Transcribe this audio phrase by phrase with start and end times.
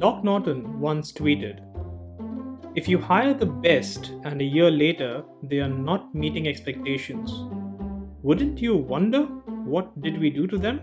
[0.00, 1.58] Doc Norton once tweeted
[2.74, 7.30] If you hire the best and a year later they are not meeting expectations,
[8.22, 9.24] wouldn't you wonder
[9.72, 10.80] what did we do to them?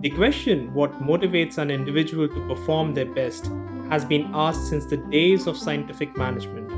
[0.00, 3.50] The question, what motivates an individual to perform their best,
[3.90, 6.72] has been asked since the days of scientific management,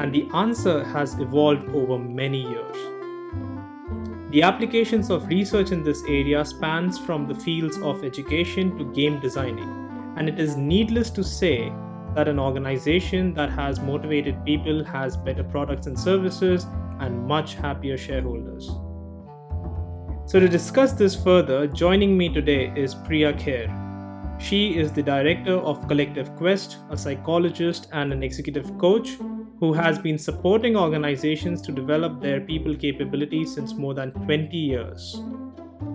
[0.00, 2.76] and the answer has evolved over many years.
[4.32, 9.20] The applications of research in this area spans from the fields of education to game
[9.20, 9.89] designing,
[10.20, 11.72] and it is needless to say
[12.14, 16.66] that an organization that has motivated people has better products and services
[16.98, 18.66] and much happier shareholders.
[20.26, 23.68] So, to discuss this further, joining me today is Priya Kher.
[24.38, 29.16] She is the director of Collective Quest, a psychologist and an executive coach
[29.58, 35.22] who has been supporting organizations to develop their people capabilities since more than 20 years.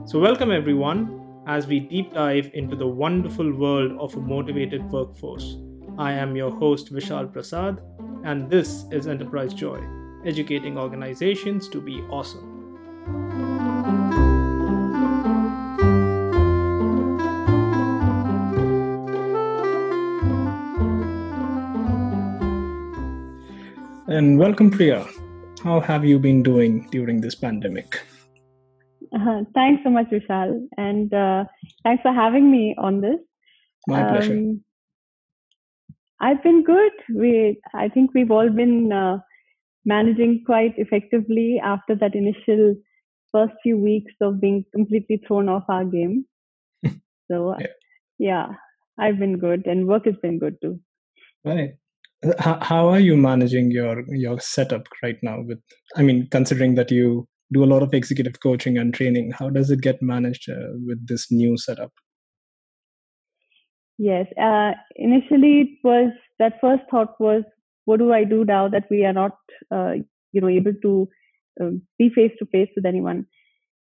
[0.08, 5.58] So, welcome everyone as we deep dive into the wonderful world of a motivated workforce.
[5.98, 7.82] I am your host, Vishal Prasad,
[8.24, 9.80] and this is Enterprise Joy,
[10.26, 12.52] educating organizations to be awesome.
[24.08, 25.06] And welcome, Priya.
[25.64, 28.02] How have you been doing during this pandemic?
[29.16, 31.46] Uh, thanks so much, Vishal, and uh,
[31.84, 33.20] thanks for having me on this.
[33.88, 34.54] My um, pleasure.
[36.20, 36.92] I've been good.
[37.14, 39.20] We, I think we've all been uh,
[39.86, 42.76] managing quite effectively after that initial
[43.32, 46.26] first few weeks of being completely thrown off our game.
[47.32, 47.68] so, yeah.
[48.18, 48.48] yeah,
[49.00, 50.80] I've been good, and work has been good too.
[51.46, 51.72] Right
[52.40, 55.60] how, how are you managing your your setup right now with
[55.96, 59.32] i mean considering that you do a lot of executive coaching and training.
[59.32, 61.92] How does it get managed uh, with this new setup?
[63.98, 67.44] Yes uh, initially it was that first thought was
[67.86, 69.38] what do i do now that we are not
[69.72, 69.94] uh,
[70.34, 71.08] you know able to
[71.62, 73.26] um, be face to face with anyone?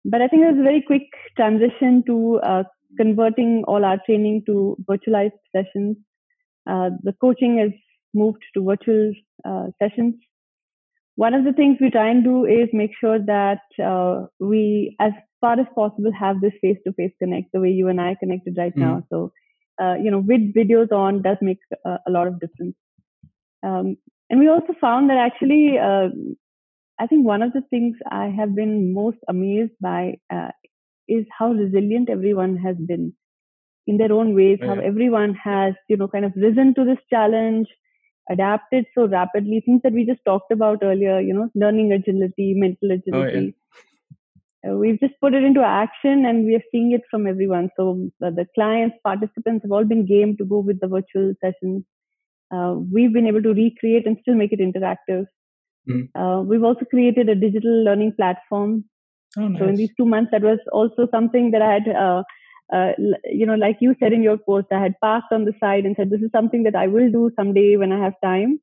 [0.03, 1.07] But i think it was a very quick
[1.37, 2.63] transition to uh,
[2.97, 5.97] converting all our training to virtualized sessions.
[6.69, 7.71] Uh, the coaching is
[8.13, 9.13] moved to virtual
[9.45, 10.15] uh, sessions.
[11.15, 15.11] One of the things we try and do is make sure that uh, we, as
[15.41, 18.79] far as possible, have this face-to-face connect the way you and I connected right mm
[18.79, 18.95] now.
[18.95, 19.15] Mm-hmm.
[19.15, 19.31] So,
[19.81, 22.75] uh, you know, with videos on does make a, a lot of difference.
[23.63, 23.97] Um,
[24.29, 26.09] and we also found that actually, uh,
[26.99, 30.49] I think one of the things I have been most amazed by uh,
[31.07, 33.13] is how resilient everyone has been
[33.85, 34.59] in their own ways.
[34.61, 37.67] How everyone has, you know, kind of risen to this challenge,
[38.29, 42.91] adapted so rapidly things that we just talked about earlier you know learning agility mental
[42.91, 43.51] agility oh,
[44.63, 44.71] yeah.
[44.71, 48.09] uh, we've just put it into action and we are seeing it from everyone so
[48.25, 51.83] uh, the clients participants have all been game to go with the virtual sessions
[52.55, 55.25] uh, we've been able to recreate and still make it interactive
[55.89, 56.45] mm.
[56.45, 58.85] we've also created a digital learning platform
[59.37, 59.59] oh, nice.
[59.59, 62.23] so in these two months that was also something that i had uh,
[62.71, 62.91] uh,
[63.25, 65.95] you know, like you said in your post, I had passed on the side and
[65.97, 68.59] said, this is something that I will do someday when I have time.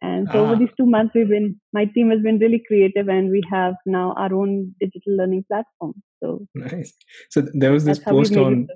[0.00, 0.46] And so ah.
[0.46, 3.74] over these two months, we've been, my team has been really creative and we have
[3.84, 5.94] now our own digital learning platform.
[6.22, 6.92] So nice.
[7.30, 8.68] So there was this post on,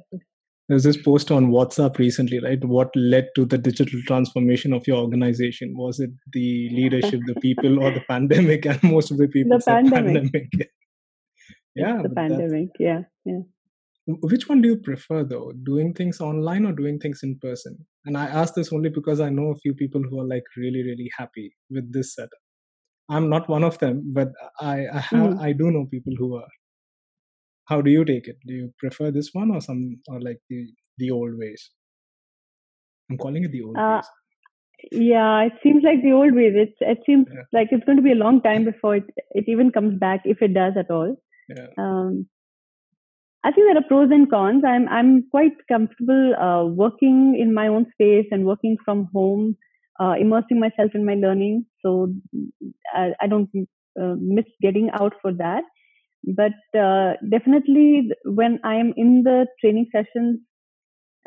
[0.69, 2.63] there was this post on WhatsApp recently, right?
[2.65, 5.75] What led to the digital transformation of your organization?
[5.77, 8.67] Was it the leadership, the people, or the pandemic?
[8.67, 10.33] And most of the people the pandemic.
[10.33, 10.51] pandemic.
[11.77, 12.69] yeah, the pandemic.
[12.81, 13.43] Yeah, yeah
[14.07, 15.53] which one do you prefer though?
[15.63, 17.79] Doing things online or doing things in person?
[18.05, 20.83] And i ask this only because i know a few people who are like really
[20.83, 22.31] really happy with this setup.
[23.09, 24.29] I'm not one of them but
[24.61, 25.41] i i have mm.
[25.41, 26.51] i do know people who are.
[27.67, 28.37] How do you take it?
[28.47, 30.67] Do you prefer this one or some or like the
[30.99, 31.71] the old ways?
[33.09, 34.11] I'm calling it the old uh, ways.
[35.11, 36.55] yeah it seems like the old ways.
[36.57, 37.43] It it seems yeah.
[37.53, 40.43] like it's going to be a long time before it it even comes back if
[40.43, 41.17] it does at all.
[41.49, 41.67] Yeah.
[41.79, 42.27] um
[43.45, 44.63] I think there are pros and cons.
[44.65, 49.57] I'm I'm quite comfortable uh, working in my own space and working from home,
[49.99, 51.67] uh, immersing myself in my learning.
[51.85, 52.15] So
[52.95, 53.51] I, I don't
[54.01, 55.65] uh, miss getting out for that.
[56.25, 60.39] But uh, definitely, when I am in the training sessions,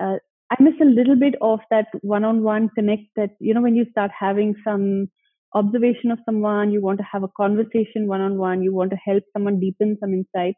[0.02, 0.16] uh,
[0.52, 3.04] I miss a little bit of that one-on-one connect.
[3.18, 5.08] That you know, when you start having some
[5.54, 8.64] observation of someone, you want to have a conversation one-on-one.
[8.64, 10.56] You want to help someone deepen some insight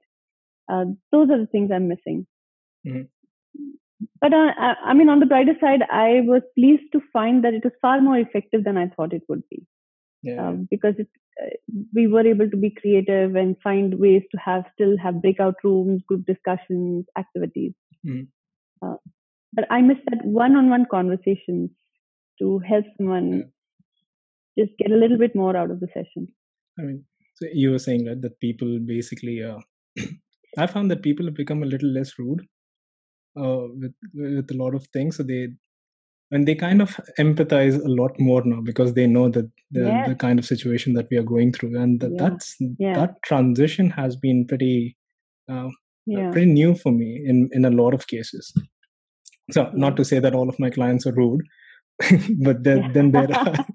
[0.69, 2.27] uh, those are the things I'm missing.
[2.85, 3.03] Mm-hmm.
[4.21, 4.51] But uh,
[4.85, 7.99] I mean, on the brighter side, I was pleased to find that it was far
[8.01, 9.65] more effective than I thought it would be.
[10.23, 10.47] Yeah.
[10.47, 11.07] Um, because it,
[11.41, 11.49] uh,
[11.93, 16.01] we were able to be creative and find ways to have still have breakout rooms,
[16.07, 17.73] group discussions, activities.
[18.05, 18.23] Mm-hmm.
[18.85, 18.97] Uh,
[19.53, 21.71] but I miss that one-on-one conversations
[22.39, 23.51] to help someone
[24.55, 24.65] yeah.
[24.65, 26.27] just get a little bit more out of the session.
[26.77, 27.05] I mean,
[27.35, 29.59] so you were saying right, that people basically, uh,
[30.57, 32.41] I found that people have become a little less rude
[33.39, 35.17] uh, with with a lot of things.
[35.17, 35.49] So they
[36.31, 40.09] and they kind of empathize a lot more now because they know that the, yes.
[40.09, 42.09] the kind of situation that we are going through, and yeah.
[42.17, 42.93] that's yeah.
[42.93, 44.97] that transition has been pretty
[45.49, 45.69] uh,
[46.05, 46.31] yeah.
[46.31, 48.51] pretty new for me in in a lot of cases.
[49.51, 51.41] So not to say that all of my clients are rude,
[52.43, 53.53] but then then there are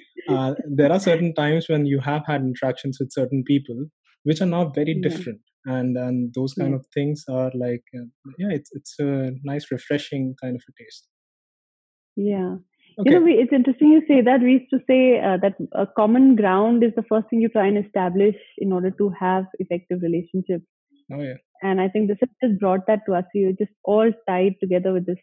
[0.28, 3.86] uh, there are certain times when you have had interactions with certain people
[4.24, 8.06] which are not very different and and those kind of things are like uh,
[8.38, 11.08] yeah it's it's a nice refreshing kind of a taste.
[12.16, 12.56] Yeah.
[12.98, 13.10] Okay.
[13.10, 14.40] you know we, it's interesting you say that.
[14.40, 17.66] We used to say uh, that a common ground is the first thing you try
[17.66, 20.64] and establish in order to have effective relationships.
[21.12, 21.34] Oh yeah.
[21.62, 23.24] And i think this has just brought that to us.
[23.34, 25.18] You just all tied together with this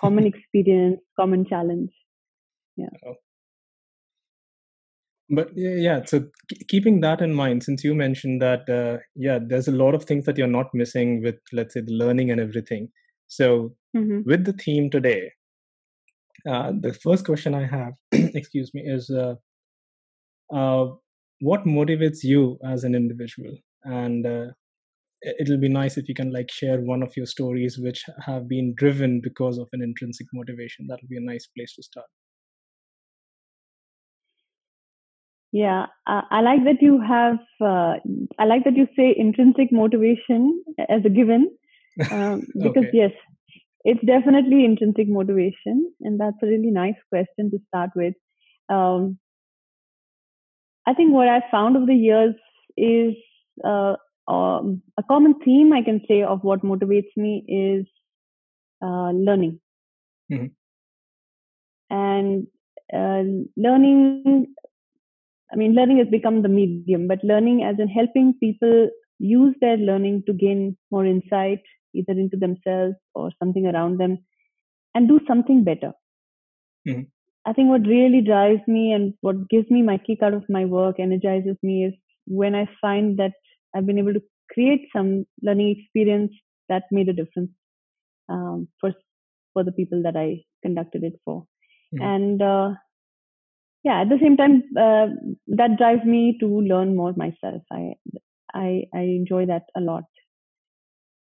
[0.00, 1.90] common experience common challenge.
[2.76, 2.94] Yeah.
[3.06, 3.14] Oh
[5.34, 6.24] but yeah so
[6.68, 10.24] keeping that in mind since you mentioned that uh, yeah there's a lot of things
[10.24, 12.88] that you're not missing with let's say the learning and everything.
[13.28, 14.20] So mm-hmm.
[14.26, 15.32] with the theme today
[16.48, 19.34] uh, the first question i have excuse me is uh,
[20.52, 20.86] uh,
[21.40, 23.56] what motivates you as an individual?
[23.84, 24.46] And uh,
[25.38, 28.74] it'll be nice if you can like share one of your stories which have been
[28.76, 30.86] driven because of an intrinsic motivation.
[30.88, 32.06] That'll be a nice place to start
[35.54, 37.38] Yeah, uh, I like that you have.
[37.60, 37.94] Uh,
[38.40, 41.48] I like that you say intrinsic motivation as a given,
[42.10, 42.90] um, because okay.
[42.92, 43.12] yes,
[43.84, 48.14] it's definitely intrinsic motivation, and that's a really nice question to start with.
[48.68, 49.20] Um,
[50.88, 52.34] I think what I've found over the years
[52.76, 53.14] is
[53.64, 53.94] uh,
[54.26, 57.86] um, a common theme I can say of what motivates me is
[58.82, 59.60] uh, learning,
[60.32, 60.46] mm-hmm.
[61.94, 62.48] and
[62.92, 63.22] uh,
[63.56, 64.48] learning
[65.52, 68.88] I mean, learning has become the medium, but learning as in helping people
[69.18, 71.60] use their learning to gain more insight,
[71.94, 74.18] either into themselves or something around them,
[74.94, 75.92] and do something better.
[76.88, 77.02] Mm-hmm.
[77.46, 80.64] I think what really drives me and what gives me my kick out of my
[80.64, 81.94] work, energizes me, is
[82.26, 83.32] when I find that
[83.74, 86.32] I've been able to create some learning experience
[86.68, 87.50] that made a difference
[88.28, 88.92] um, for
[89.52, 91.46] for the people that I conducted it for.
[91.94, 92.02] Mm-hmm.
[92.02, 92.70] And uh,
[93.84, 95.06] yeah at the same time uh,
[95.46, 97.92] that drives me to learn more myself i
[98.54, 100.04] i, I enjoy that a lot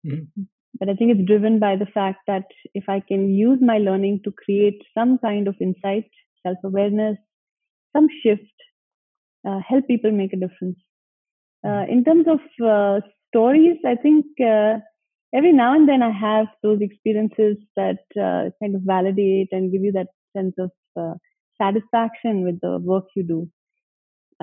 [0.07, 0.44] mm-hmm.
[0.80, 4.21] but i think it's driven by the fact that if i can use my learning
[4.24, 6.10] to create some kind of insight
[6.48, 7.18] self-awareness
[7.95, 8.68] some shift
[9.48, 10.80] uh, help people make a difference
[11.65, 11.92] uh, mm-hmm.
[11.92, 14.74] in terms of uh, stories i think uh,
[15.36, 19.83] every now and then i have those experiences that uh, kind of validate and give
[19.83, 20.07] you that
[20.38, 20.71] sense of
[21.63, 23.50] satisfaction with the work you do.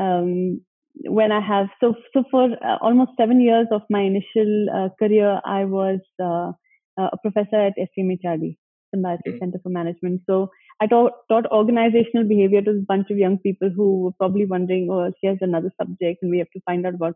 [0.02, 0.60] Um,
[1.04, 5.40] when I have so so for uh, almost seven years of my initial uh, career,
[5.44, 6.52] I was uh,
[6.98, 8.56] a professor at SCMHRD,
[8.94, 9.38] Symbiosis mm-hmm.
[9.38, 10.22] Center for Management.
[10.26, 10.50] So
[10.80, 14.88] I taught, taught organizational behavior to a bunch of young people who were probably wondering,
[14.90, 17.14] oh, here's another subject, and we have to find out about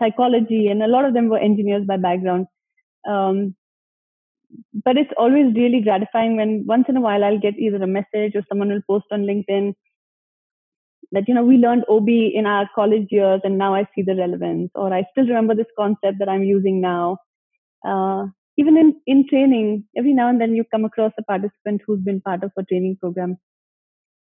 [0.00, 0.68] psychology.
[0.68, 2.46] And a lot of them were engineers by background.
[3.08, 3.54] Um,
[4.84, 8.34] but it's always really gratifying when once in a while I'll get either a message
[8.34, 9.74] or someone will post on LinkedIn
[11.12, 14.16] that you know we learned OB in our college years and now I see the
[14.16, 17.18] relevance, or I still remember this concept that I'm using now.
[17.86, 22.00] Uh, even in in training, every now and then you come across a participant who's
[22.00, 23.36] been part of a training program,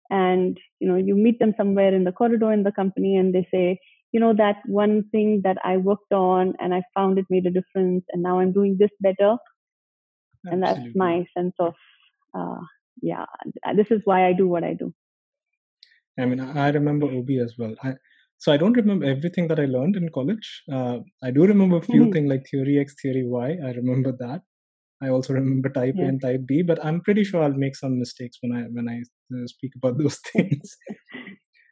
[0.10, 3.48] and you know you meet them somewhere in the corridor in the company, and they
[3.51, 3.80] say,
[4.12, 7.51] you know that one thing that I worked on and I found it made a
[7.60, 9.38] difference, and now I'm doing this better
[10.46, 11.74] and that's my sense of
[12.38, 12.62] uh,
[13.02, 13.26] yeah
[13.76, 14.94] this is why i do what i do.
[16.20, 17.76] I mean i remember ob as well.
[17.84, 17.94] I,
[18.38, 20.64] so i don't remember everything that i learned in college.
[20.72, 22.12] Uh, i do remember a few mm-hmm.
[22.12, 23.58] things like theory x theory y.
[23.64, 24.42] I remember that.
[25.02, 26.06] I also remember type yeah.
[26.06, 28.88] a and type b but i'm pretty sure i'll make some mistakes when i when
[28.90, 28.98] i
[29.36, 30.78] uh, speak about those things.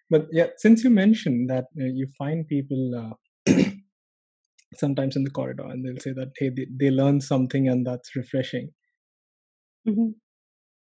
[0.09, 3.13] But yeah since you mentioned that uh, you find people uh,
[4.75, 8.15] sometimes in the corridor and they'll say that hey they, they learned something and that's
[8.15, 8.69] refreshing
[9.87, 10.09] mm-hmm.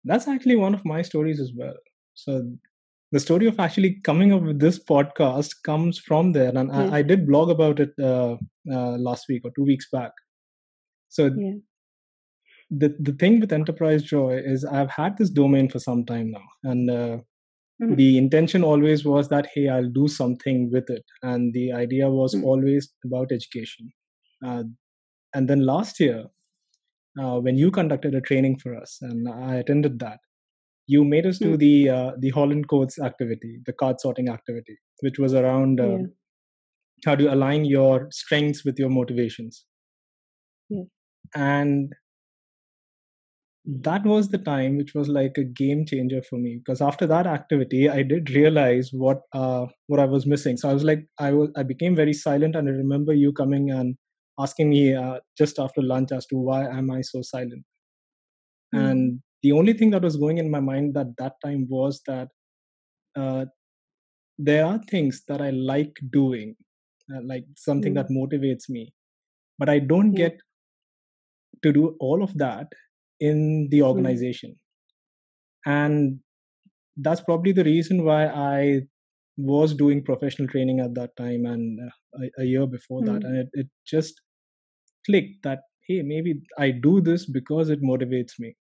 [0.04, 1.74] that's actually one of my stories as well
[2.14, 2.50] so
[3.12, 7.02] the story of actually coming up with this podcast comes from there and I, I,
[7.02, 8.36] did blog about it uh,
[8.70, 10.12] uh, last week or two weeks back
[11.08, 11.52] so yeah.
[12.70, 16.44] the the thing with enterprise joy is i've had this domain for some time now
[16.64, 17.16] and uh,
[17.82, 17.94] Mm-hmm.
[17.94, 21.04] The intention always was that, hey, I'll do something with it.
[21.22, 22.44] And the idea was mm-hmm.
[22.44, 23.90] always about education.
[24.44, 24.64] Uh,
[25.34, 26.24] and then last year,
[27.20, 30.18] uh, when you conducted a training for us, and I attended that.
[30.86, 31.56] You made us do Hmm.
[31.56, 36.06] the uh, the Holland Codes activity, the card sorting activity, which was around uh, Yeah.
[37.04, 39.66] how to align your strengths with your motivations.
[40.70, 40.86] Yes.
[41.34, 41.92] And
[43.70, 47.26] that was the time which was like a game changer for me because after that
[47.26, 51.30] activity i did realize what uh what i was missing so i was like i
[51.32, 53.96] was i became very silent and i remember you coming and
[54.38, 57.62] asking me uh, just after lunch as to why am i so silent
[58.72, 58.98] Hmm.
[58.98, 62.28] and the only thing that was going in my mind at that time was that
[63.16, 63.46] uh,
[64.38, 66.56] there are things that i like doing
[67.14, 67.94] uh, like something Hmm.
[67.94, 68.92] that motivates me
[69.58, 70.20] but i don't Yeah.
[70.24, 70.38] get
[71.62, 72.68] to do all of that
[73.20, 73.92] in the Hmm.
[73.92, 74.58] organization.
[75.66, 76.20] And
[76.98, 78.82] that's probably the reason why i
[79.38, 83.22] was doing professional training at that time and uh, a, a year before that.
[83.22, 83.26] Hmm.
[83.26, 84.20] and it, it just
[85.06, 88.56] clicked that hey maybe i do this because it motivates me.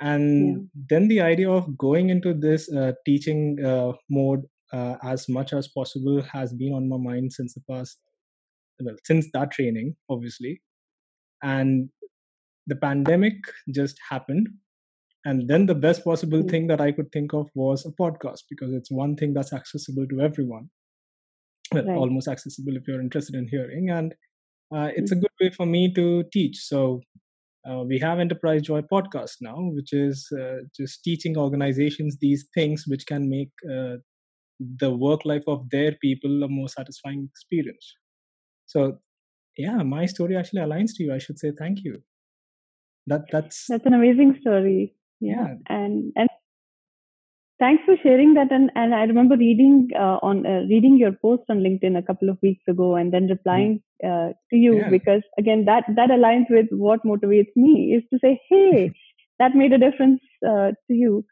[0.00, 5.52] And then the idea of going into this uh, teaching uh, mode uh, as much
[5.52, 7.98] as possible has been on my mind since the past
[8.82, 10.62] well since that training obviously.
[11.42, 11.90] And
[12.66, 13.34] the pandemic
[13.70, 14.48] just happened
[15.24, 16.48] and then the best possible Hmm.
[16.52, 20.06] thing that i could think of was a podcast because it's one thing that's accessible
[20.08, 20.70] to everyone
[21.72, 21.96] well, Right.
[21.96, 24.14] almost accessible if you're interested in hearing and
[24.74, 25.12] uh, it's Hmm.
[25.12, 27.00] a good way for me to teach so
[27.68, 32.84] uh, we have enterprise joy podcast now which is uh, just teaching organizations these things
[32.86, 33.96] which can make uh,
[34.78, 37.94] the work life of their people a more satisfying experience
[38.66, 38.98] so
[39.58, 42.02] yeah my story actually aligns to you i should say thank you
[43.06, 44.94] that that's That's an amazing story.
[45.20, 45.48] Yeah.
[45.48, 45.54] Yeah.
[45.68, 46.28] And and
[47.58, 48.50] thanks for sharing that.
[48.50, 52.28] And and I remember reading uh, on uh, reading your post on LinkedIn a couple
[52.28, 54.90] of weeks ago, and then replying uh, to you Yeah.
[54.90, 58.92] because again that that aligns with what motivates me is to say, hey,
[59.38, 61.24] that made a difference uh, to you.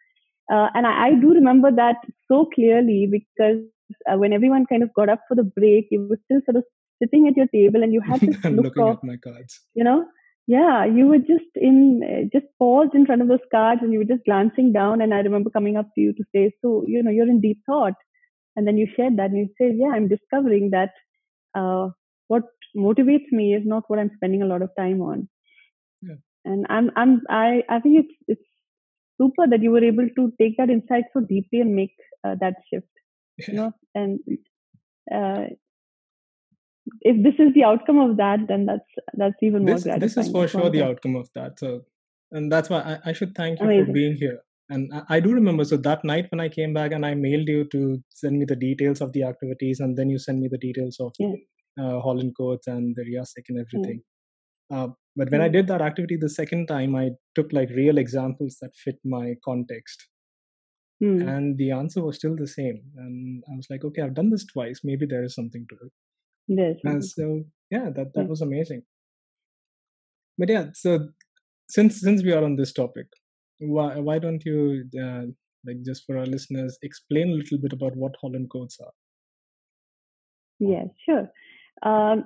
[0.53, 1.97] Uh, and I, I do remember that
[2.27, 3.63] so clearly because
[4.11, 6.65] uh, when everyone kind of got up for the break, you were still sort of
[7.03, 9.85] sitting at your table and you had to look looking of at my cards you
[9.85, 10.05] know
[10.47, 13.99] yeah you were just in uh, just paused in front of those cards and you
[14.01, 17.03] were just glancing down and i remember coming up to you to say so you
[17.03, 17.95] know you're in deep thought
[18.57, 20.91] and then you shared that and you said yeah i'm discovering that
[21.55, 21.89] uh,
[22.29, 22.45] what
[22.77, 25.29] motivates me is not what i'm spending a lot of time on
[26.03, 26.17] Yeah.
[26.45, 28.49] and i'm i'm i i think it's it's
[29.21, 31.95] super that you were able to take that insight so deeply and make
[32.25, 33.05] uh, that shift
[33.49, 34.21] you know and
[35.15, 35.45] uh,
[37.03, 40.17] if this is the outcome of that then that's that's even more this gratifying this
[40.17, 41.83] is for sure the outcome of that so
[42.33, 44.41] and that's why i, I should thank you for being here.
[44.73, 47.49] And I, I do remember so that night when i came back and i mailed
[47.49, 50.59] you to send me the details of the activities and then you send me the
[50.59, 51.35] details of Yeah.
[51.81, 54.03] uh, holland codes and the riasec and everything.
[54.71, 58.59] Uh, but when i did that activity the second time i took like real examples
[58.63, 60.07] that fit my context.
[61.03, 61.27] Hmm.
[61.33, 64.45] and the answer was still the same and i was like okay i've done this
[64.45, 64.81] twice.
[64.85, 65.93] Maybe there is something to it
[66.49, 68.29] There's and so yeah that that Yeah.
[68.29, 68.83] was amazing
[70.39, 71.09] but yeah so
[71.69, 73.07] since since we are on this topic
[73.59, 75.25] why why don't you uh,
[75.67, 78.93] like just for our listeners explain a little bit about what holland codes are
[80.59, 81.31] Yes, sure.
[81.83, 82.25] Um,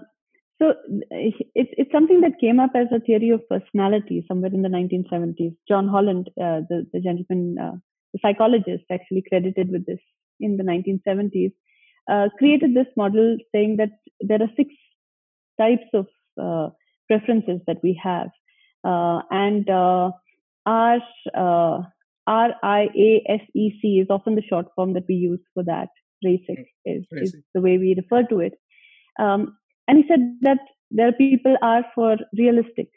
[0.61, 0.75] so uh,
[1.11, 5.52] it's it's something that came up as a theory of personality somewhere in the 1970s.
[5.68, 7.76] John Holland, uh, the the gentleman, uh,
[8.12, 10.00] the psychologist, actually credited with this
[10.40, 11.52] in the 1970s,
[12.11, 14.70] uh, created this model saying that there are six
[15.58, 16.06] types of
[16.40, 16.70] uh,
[17.08, 18.28] preferences that we have,
[18.84, 20.11] uh, and uh,
[20.66, 20.99] R
[21.34, 21.82] uh,
[22.26, 25.64] R I A S E C is often the short form that we use for
[25.64, 25.88] that.
[26.25, 28.54] RIASEC is, is the way we refer to it.
[29.18, 30.58] Um, and he said that
[30.90, 32.88] there are people are for realistic.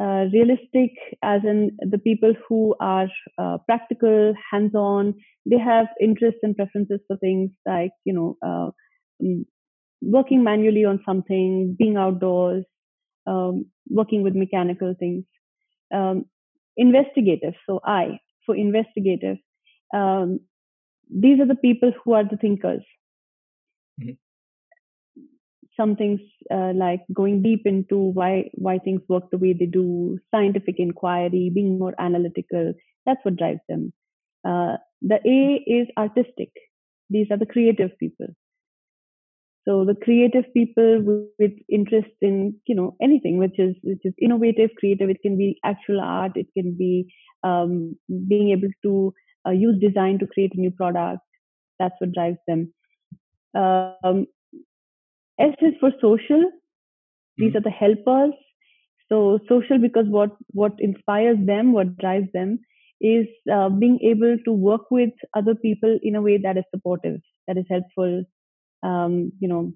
[0.00, 0.90] Uh, realistic,
[1.22, 3.06] as in the people who are
[3.38, 5.14] uh, practical, hands-on.
[5.46, 8.70] They have interests and preferences for things like you know uh,
[9.24, 9.44] mm,
[10.02, 12.64] working manually on something, being outdoors,
[13.26, 15.24] um, working with mechanical things.
[15.94, 16.24] Um,
[16.76, 17.54] investigative.
[17.68, 19.38] So I for investigative.
[19.94, 20.40] Um,
[21.10, 22.82] these are the people who are the thinkers.
[25.76, 26.20] Some things
[26.52, 31.50] uh, like going deep into why why things work the way they do, scientific inquiry,
[31.54, 32.74] being more analytical.
[33.06, 33.92] That's what drives them.
[34.46, 36.50] Uh, the A is artistic.
[37.10, 38.28] These are the creative people.
[39.66, 44.14] So the creative people with, with interest in you know anything which is which is
[44.20, 45.08] innovative, creative.
[45.08, 46.32] It can be actual art.
[46.36, 47.12] It can be
[47.42, 47.96] um,
[48.28, 49.14] being able to
[49.46, 51.20] uh, use design to create a new product.
[51.78, 52.72] That's what drives them.
[53.54, 54.26] Um,
[55.38, 56.50] S is for social.
[57.38, 57.56] These Mhm.
[57.56, 58.34] are the helpers.
[59.08, 62.60] So social because what what inspires them, what drives them,
[63.00, 67.20] is uh, being able to work with other people in a way that is supportive,
[67.46, 68.24] that is helpful.
[68.82, 69.72] Um, you know,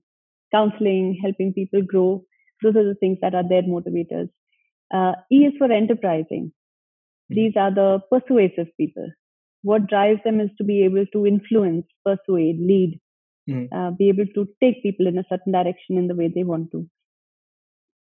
[0.53, 2.25] counseling, helping people grow.
[2.63, 4.31] Those are the things that are their motivators.
[4.93, 6.53] Uh, e is for enterprising.
[7.31, 7.41] Mm-hmm.
[7.41, 9.11] These are the persuasive people.
[9.63, 13.01] What drives them is to be able to influence, persuade, lead,
[13.49, 13.75] mm-hmm.
[13.77, 16.71] uh, be able to take people in a certain direction in the way they want
[16.73, 16.87] to.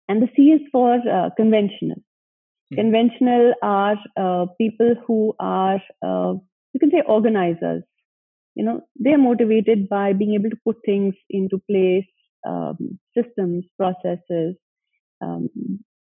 [0.08, 1.98] And the C is for uh, conventional.
[1.98, 2.76] Mm-hmm.
[2.76, 6.34] Conventional are uh, people who are, uh,
[6.74, 7.84] you can say, organizers.
[8.56, 12.06] You know, they are motivated by being able to put things into place,
[12.48, 14.56] um, systems, processes,
[15.22, 15.50] um,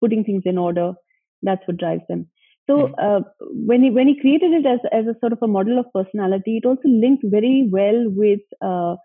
[0.00, 0.92] putting things in order.
[1.42, 2.28] That's what drives them.
[2.68, 2.94] So hmm.
[2.98, 5.92] uh, when he when he created it as as a sort of a model of
[5.92, 8.96] personality, it also linked very well with uh,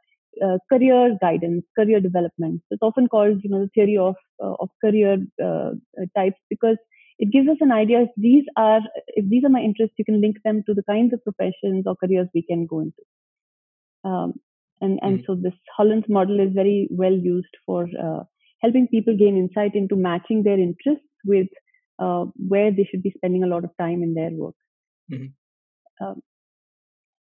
[0.44, 2.62] uh, career guidance, career development.
[2.72, 5.72] It's often called you know the theory of uh, of career uh,
[6.16, 6.78] types because
[7.20, 10.22] it gives us an idea if these are if these are my interests, you can
[10.22, 13.04] link them to the kinds of professions or careers we can go into.
[14.04, 14.34] Um,
[14.82, 15.26] and and mm.
[15.26, 18.24] so this Holland's model is very well used for uh,
[18.62, 21.48] helping people gain insight into matching their interests with
[22.00, 24.56] uh, where they should be spending a lot of time in their work.
[25.12, 26.06] Mm-hmm.
[26.06, 26.22] Um,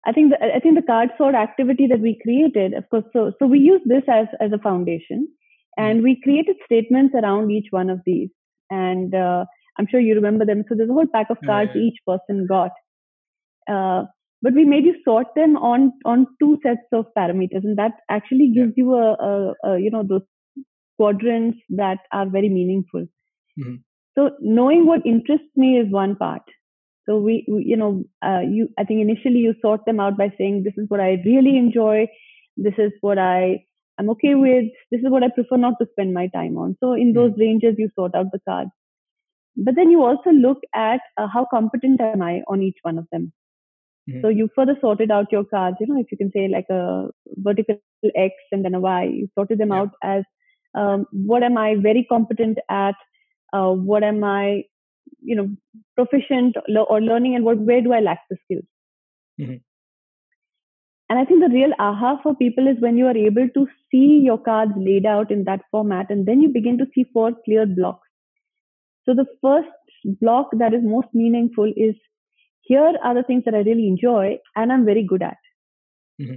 [0.06, 3.32] I think the, I think the card sort activity that we created, of course, so
[3.38, 5.28] so we use this as as a foundation,
[5.76, 8.30] and we created statements around each one of these,
[8.70, 9.44] and uh,
[9.78, 10.64] I'm sure you remember them.
[10.68, 11.88] So there's a whole pack of cards yeah, yeah.
[11.88, 12.70] each person got.
[13.70, 14.04] Uh,
[14.42, 18.48] but we made you sort them on on two sets of parameters and that actually
[18.54, 18.84] gives yeah.
[18.84, 20.22] you a, a, a, you know those
[20.98, 23.06] quadrants that are very meaningful
[23.58, 23.76] mm-hmm.
[24.16, 26.42] so knowing what interests me is one part
[27.10, 30.28] so we, we you know uh, you i think initially you sort them out by
[30.38, 32.06] saying this is what i really enjoy
[32.56, 33.58] this is what i
[33.98, 36.92] i'm okay with this is what i prefer not to spend my time on so
[36.92, 37.48] in those mm-hmm.
[37.48, 38.70] ranges you sort out the cards
[39.56, 43.06] but then you also look at uh, how competent am i on each one of
[43.12, 43.32] them.
[44.22, 47.08] So you further sorted out your cards, you know, if you can say like a
[47.36, 47.76] vertical
[48.16, 49.80] X and then a Y, you sorted them yeah.
[49.80, 50.24] out as
[50.74, 52.96] um, what am I very competent at?
[53.52, 54.64] Uh, what am I,
[55.22, 55.48] you know,
[55.96, 56.56] proficient
[56.88, 58.64] or learning and what, where do I lack the skills?
[59.40, 59.56] Mm-hmm.
[61.08, 64.20] And I think the real aha for people is when you are able to see
[64.24, 67.66] your cards laid out in that format and then you begin to see four clear
[67.66, 68.06] blocks.
[69.06, 69.68] So the first
[70.20, 71.96] block that is most meaningful is
[72.62, 75.36] here are the things that I really enjoy and I'm very good at.
[76.22, 76.36] Mm-hmm.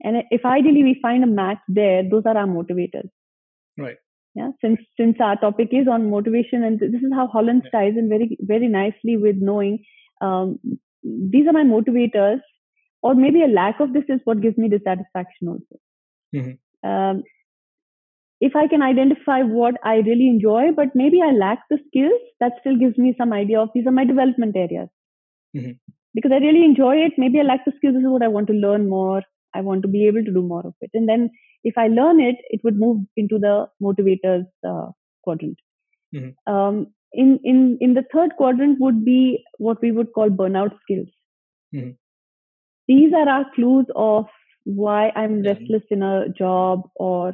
[0.00, 3.10] And if ideally we find a match there, those are our motivators.
[4.38, 4.50] Yeah.
[4.64, 8.36] Since since our topic is on motivation, and this is how Holland ties in very
[8.52, 9.78] very nicely with knowing
[10.20, 10.58] um,
[11.32, 12.44] these are my motivators,
[13.02, 15.80] or maybe a lack of this is what gives me dissatisfaction also.
[16.36, 16.90] Mm-hmm.
[16.90, 17.22] Um,
[18.40, 22.52] if I can identify what I really enjoy, but maybe I lack the skills, that
[22.60, 24.88] still gives me some idea of these are my development areas
[25.56, 25.72] mm-hmm.
[26.14, 27.18] because I really enjoy it.
[27.18, 27.94] Maybe I lack the skills.
[27.94, 29.22] This is what I want to learn more.
[29.54, 30.90] I want to be able to do more of it.
[30.94, 31.30] And then
[31.64, 34.90] if I learn it, it would move into the motivators uh,
[35.22, 35.58] quadrant.
[36.14, 36.52] Mm-hmm.
[36.52, 41.08] Um, in in in the third quadrant would be what we would call burnout skills.
[41.74, 41.90] Mm-hmm.
[42.86, 44.26] These are our clues of
[44.64, 47.32] why I'm restless in a job or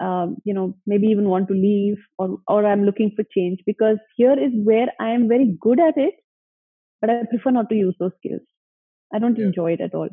[0.00, 3.98] um, you know maybe even want to leave or or I'm looking for change because
[4.16, 6.14] here is where I am very good at it
[7.00, 8.42] but I prefer not to use those skills.
[9.12, 9.46] I don't yeah.
[9.46, 10.08] enjoy it at all.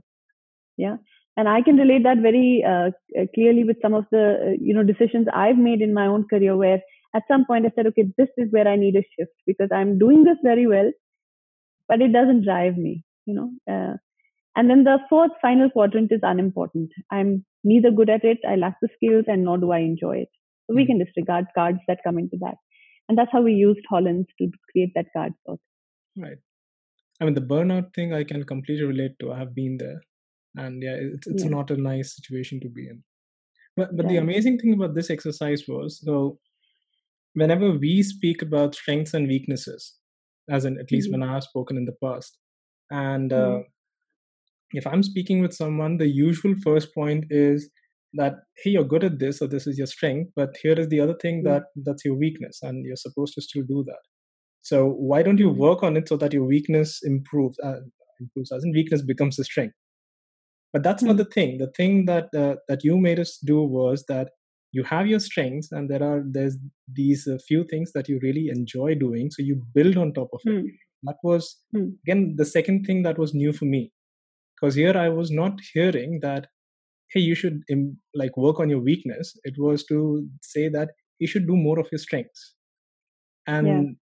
[0.77, 0.97] Yeah.
[1.37, 4.73] And I can relate that very uh, uh, clearly with some of the, uh, you
[4.73, 6.81] know, decisions I've made in my own career where
[7.15, 9.99] at some point I said, okay, this is where I need a shift because I'm
[9.99, 10.91] doing this very well,
[11.87, 13.51] but it doesn't drive me, you know.
[13.71, 13.97] Uh,
[14.55, 16.89] and then the fourth final quadrant is unimportant.
[17.11, 20.29] I'm neither good at it, I lack the skills, and nor do I enjoy it.
[20.65, 20.87] So we hmm.
[20.87, 22.55] can disregard cards that come into that.
[23.07, 25.59] And that's how we used Hollands to create that card sort.
[26.17, 26.37] Right.
[27.21, 29.31] I mean, the burnout thing I can completely relate to.
[29.31, 30.01] I have been there,
[30.57, 31.49] and yeah, it's it's yeah.
[31.49, 33.03] not a nice situation to be in.
[33.75, 36.39] But but the amazing thing about this exercise was so
[37.33, 39.95] whenever we speak about strengths and weaknesses,
[40.49, 41.21] as in at least mm-hmm.
[41.21, 42.37] when I have spoken in the past,
[42.89, 43.61] and uh, mm-hmm.
[44.71, 47.69] if I'm speaking with someone, the usual first point is
[48.13, 50.99] that hey, you're good at this, or this is your strength, but here is the
[50.99, 51.53] other thing mm-hmm.
[51.53, 54.01] that that's your weakness, and you're supposed to still do that.
[54.63, 57.57] So why don't you work on it so that your weakness improves?
[57.63, 57.81] Uh,
[58.19, 59.75] improves as in weakness becomes a strength.
[60.73, 61.57] But that's not the thing.
[61.57, 64.31] The thing that uh, that you made us do was that
[64.73, 66.57] you have your strengths, and there are there's
[66.91, 69.31] these uh, few things that you really enjoy doing.
[69.31, 70.65] So you build on top of it.
[70.65, 70.67] Mm.
[71.03, 71.93] That was mm.
[72.05, 73.91] again the second thing that was new for me,
[74.55, 76.47] because here I was not hearing that
[77.09, 79.35] hey you should Im- like work on your weakness.
[79.43, 82.53] It was to say that you should do more of your strengths
[83.47, 83.97] and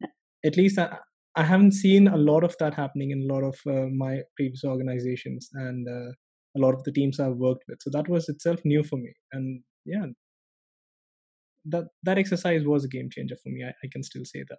[0.00, 0.08] Yeah.
[0.44, 0.98] at least I,
[1.40, 4.62] I haven't seen a lot of that happening in a lot of uh, my previous
[4.62, 6.10] organizations and uh,
[6.56, 7.78] a lot of the teams I've worked with.
[7.80, 10.06] So that was itself new for me, and yeah,
[11.66, 13.64] that that exercise was a game changer for me.
[13.64, 14.58] I, I can still say that.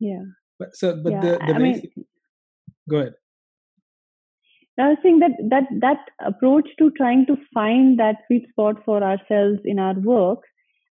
[0.00, 0.24] Yeah.
[0.58, 1.20] But so, but yeah.
[1.20, 1.82] the the I mean,
[2.88, 3.14] go ahead.
[4.78, 9.02] I was saying that that that approach to trying to find that sweet spot for
[9.04, 10.40] ourselves in our work,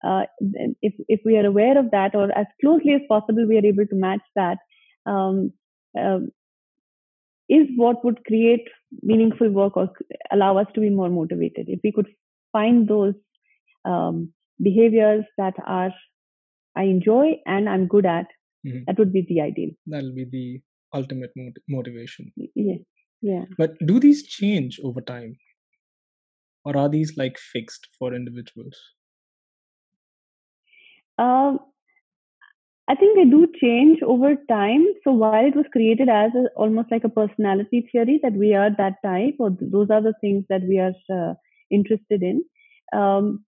[0.05, 0.25] uh,
[0.81, 3.87] if if we are aware of that, or as closely as possible, we are able
[3.87, 4.59] to match that,
[5.05, 5.51] um,
[5.99, 6.29] um,
[7.49, 8.67] is what would create
[9.03, 9.89] meaningful work or
[10.31, 11.67] allow us to be more motivated.
[11.69, 12.07] If we could
[12.51, 13.13] find those
[13.85, 15.91] um, behaviors that are
[16.75, 18.27] I enjoy and I'm good at,
[18.65, 18.85] Mhm.
[18.87, 19.71] that would be the ideal.
[19.87, 20.61] That'll be the
[20.93, 22.31] ultimate mot- motivation.
[22.55, 22.77] Yeah,
[23.21, 23.45] yeah.
[23.57, 25.37] But do these change over time,
[26.65, 28.77] or are these like fixed for individuals?
[31.17, 31.59] Um,
[32.87, 34.85] I think they do change over time.
[35.03, 38.69] So while it was created as a, almost like a personality theory that we are
[38.77, 41.33] that type, or those are the things that we are uh,
[41.71, 42.43] interested in,
[42.93, 43.43] um,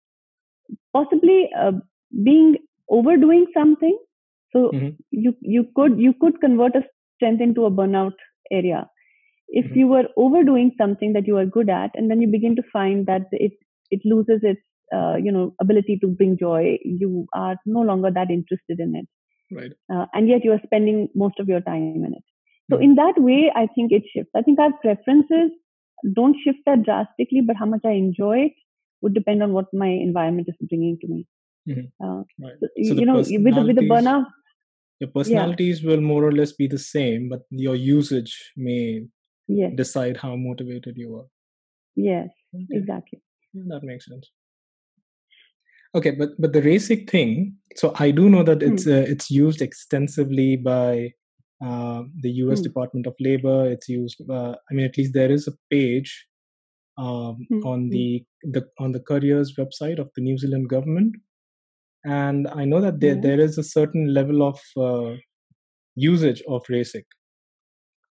[0.93, 1.71] possibly uh,
[2.23, 2.55] being
[2.89, 3.97] overdoing something.
[4.51, 4.97] So Mhm.
[5.11, 6.83] you you could you could convert a
[7.15, 8.13] strength into a burnout
[8.51, 8.89] area
[9.49, 9.75] if Mhm.
[9.75, 13.05] you were overdoing something that you are good at, and then you begin to find
[13.07, 13.53] that it
[13.91, 14.61] it loses its
[14.95, 16.77] uh, you know ability to bring joy.
[16.83, 19.07] You are no longer that interested in it
[19.51, 19.71] Right.
[19.93, 22.23] uh, and yet you are spending most of your time in it.
[22.71, 22.83] So Mhm.
[22.83, 24.31] in that way, I think it shifts.
[24.35, 25.51] I think our preferences
[26.13, 28.53] don't shift that drastically, but how much I enjoy it
[29.01, 31.27] would depend on what my environment is bringing to me.
[31.69, 31.91] Mhm.
[32.03, 32.59] Uh, Right.
[32.59, 34.25] so, So you know, with the, with the burnout,
[34.99, 39.05] Your personalities will more or less be the same, but your usage may
[39.47, 41.27] yes, decide how motivated you are.
[41.95, 42.79] yes, Okay.
[42.79, 43.21] exactly.
[43.53, 44.31] That makes sense.
[45.95, 47.55] Okay, but but the RASIC thing.
[47.75, 51.13] So I do know that it's uh, it's used extensively by
[51.63, 52.59] uh, the U.S.
[52.59, 52.63] Hmm.
[52.63, 53.69] Department of Labor.
[53.69, 54.21] It's used.
[54.29, 56.27] Uh, I mean, at least there is a page
[56.97, 57.89] um, Hmm, on hmm.
[57.89, 61.15] the the on the careers website of the New Zealand government,
[62.05, 63.21] and I know that there Yeah.
[63.21, 65.15] there is a certain level of uh,
[65.95, 67.05] usage of RASIC.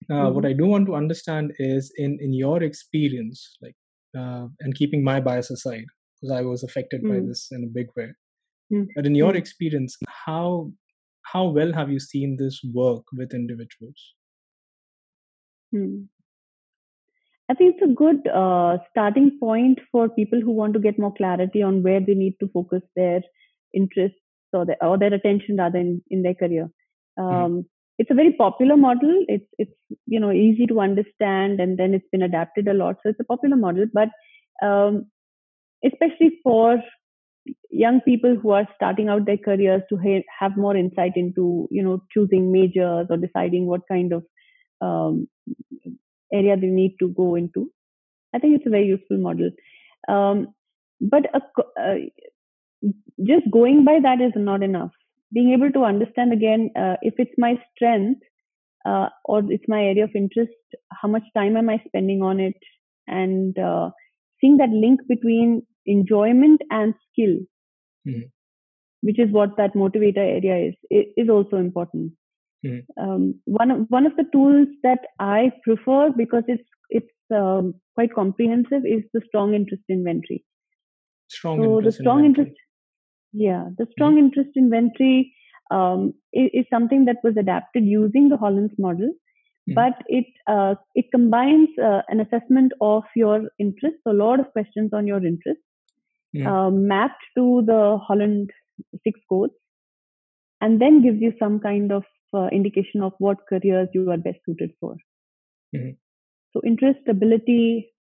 [0.10, 0.50] Uh, What Mhm.
[0.50, 3.76] I do want to understand is in in your experience, like,
[4.18, 5.86] uh, and keeping my bias aside,
[6.26, 7.28] because I was affected by Mm.
[7.28, 8.10] this in a big way.
[8.74, 8.88] Mm.
[8.96, 9.38] But in your Mm.
[9.38, 10.72] experience, how
[11.34, 14.02] how well have you seen this work with individuals?
[15.72, 16.04] Hmm.
[17.50, 21.14] I think it's a good uh, starting point for people who want to get more
[21.14, 23.22] clarity on where they need to focus their
[23.74, 24.20] interests
[24.54, 26.70] or their, or their attention rather in, in their career.
[27.18, 27.66] Um,
[28.04, 29.12] It's a very popular model.
[29.34, 32.98] It's it's you know easy to understand, and then it's been adapted a lot.
[33.02, 34.10] So it's a popular model, but
[34.70, 35.06] um,
[35.86, 36.78] especially for
[37.70, 41.84] young people who are starting out their careers to ha- have more insight into you
[41.84, 44.24] know choosing majors or deciding what kind of
[44.82, 45.28] um,
[46.34, 47.70] area they need to go into.
[48.34, 49.52] I think it's a very useful model.
[50.08, 50.48] Um,
[51.02, 51.42] but a,
[51.82, 51.96] uh,
[53.26, 54.92] just going by that is not enough.
[55.34, 58.22] Being able to understand again uh, if it's my strength
[58.86, 60.54] uh, or it's my area of interest,
[60.92, 62.56] how much time am I spending on it,
[63.08, 63.90] and uh,
[64.40, 67.38] seeing that link between enjoyment and skill,
[68.06, 68.32] Mhm.
[69.02, 72.14] which is what that motivator area is, is also important.
[72.66, 72.86] Mhm.
[72.98, 78.14] Um, one of one of the tools that I prefer because it's it's um, quite
[78.14, 80.44] comprehensive is the strong interest inventory.
[81.28, 82.26] Strong so the interest in strong mentoring.
[82.26, 82.58] interest,
[83.34, 85.34] yeah, the strong interest inventory
[85.72, 89.12] um, is, is something that was adapted using the Holland's model,
[89.70, 89.76] Mhm.
[89.76, 94.92] but it uh, it combines uh, an assessment of your interests, a lot of questions
[94.94, 95.64] on your interests,
[96.44, 98.52] Uh, mapped to the Holland
[99.04, 99.54] six codes,
[100.62, 104.40] and then gives you some kind of uh, indication of what careers you are best
[104.46, 104.96] suited for.
[105.76, 105.98] Mhm.
[106.54, 107.94] So interest, ability,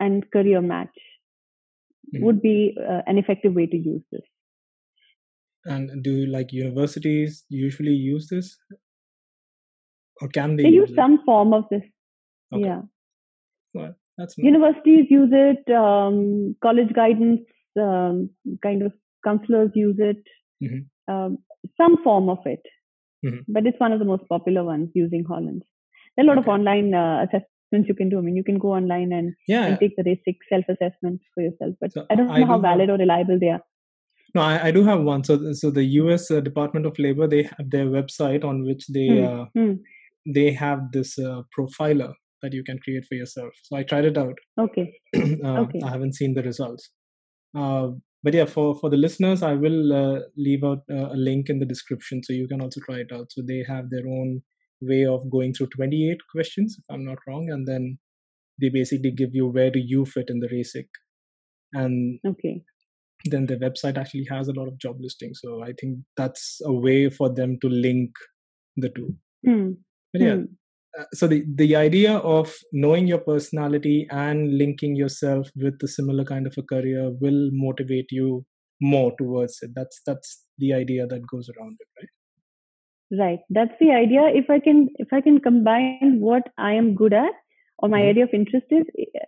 [0.00, 0.96] and career match
[2.12, 2.22] Mhm.
[2.22, 4.22] would be uh, an effective way to use this.
[5.66, 8.58] And do like universities usually use this,
[10.20, 10.96] or can they, They use it?
[10.96, 11.82] some form of this.
[12.52, 12.62] Okay.
[12.64, 12.82] Yeah.
[13.72, 14.44] Well, that's nice.
[14.44, 17.40] Universities use it, um, college guidance,
[17.80, 18.30] um,
[18.62, 18.92] kind of
[19.24, 20.22] counselors use it,
[20.62, 20.86] Mhm.
[21.08, 21.38] um,
[21.76, 22.62] some form of it.
[23.24, 23.44] Mhm.
[23.48, 25.62] But it's one of the most popular ones using Holland.
[26.16, 28.18] There are a lot of online uh, assessments you can do.
[28.18, 31.42] I mean, you can go online and, Yeah, and take the basic self assessment for
[31.42, 31.74] yourself.
[31.80, 33.62] But So I don't I know how do have- valid or reliable they are.
[34.34, 35.22] No, I, I do have one.
[35.24, 36.30] So, so the U.S.
[36.30, 39.24] Uh, Department of Labor they have their website on which they Hmm.
[39.24, 39.72] uh, Hmm.
[40.38, 43.52] they have this uh, profiler that you can create for yourself.
[43.62, 44.38] So I tried it out.
[44.58, 44.92] Okay.
[45.44, 45.80] uh, Okay.
[45.84, 46.90] I haven't seen the results,
[47.54, 51.58] but yeah, for for the listeners, I will uh, leave out uh, a link in
[51.58, 53.30] the description so you can also try it out.
[53.30, 54.42] So they have their own
[54.80, 57.98] way of going through 28 questions, if I'm not wrong, and then
[58.60, 60.88] they basically give you where do you fit in the RASIC,
[61.74, 62.62] and okay.
[63.26, 65.40] then the website actually has a lot of job listings.
[65.42, 68.10] So I think that's a way for them to link
[68.76, 69.14] the two.
[69.44, 69.72] Hmm.
[70.12, 70.44] But yeah, Hmm.
[70.98, 76.24] Uh, so the the idea of knowing your personality and linking yourself with a similar
[76.24, 78.44] kind of a career will motivate you
[78.80, 82.10] more towards it that's that's the idea that goes around it right
[83.16, 83.40] Right.
[83.50, 84.22] That's the idea.
[84.28, 87.32] If I can, if I can combine what I am good at
[87.78, 88.08] or my Mhm.
[88.08, 89.20] area of interest is, eh,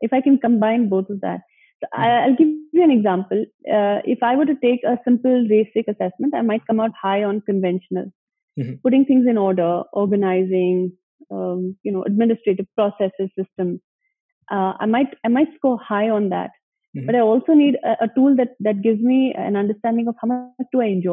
[0.00, 1.40] if I can combine both of that.
[1.80, 2.22] So I, Mhm.
[2.24, 3.44] I'll give you an example.
[3.70, 7.24] Uh, if I were to take a simple RASIC assessment, I might come out high
[7.24, 8.12] on conventional,
[8.56, 8.80] Mhm.
[8.82, 10.92] putting things in order, organizing,
[11.30, 13.80] um, you know, administrative processes, systems.
[14.50, 16.50] Uh, I might, I might score high on that.
[16.94, 17.06] Mhm.
[17.06, 20.28] But I also need a, a tool that that gives me an understanding of how
[20.28, 21.08] much do I enjoy it.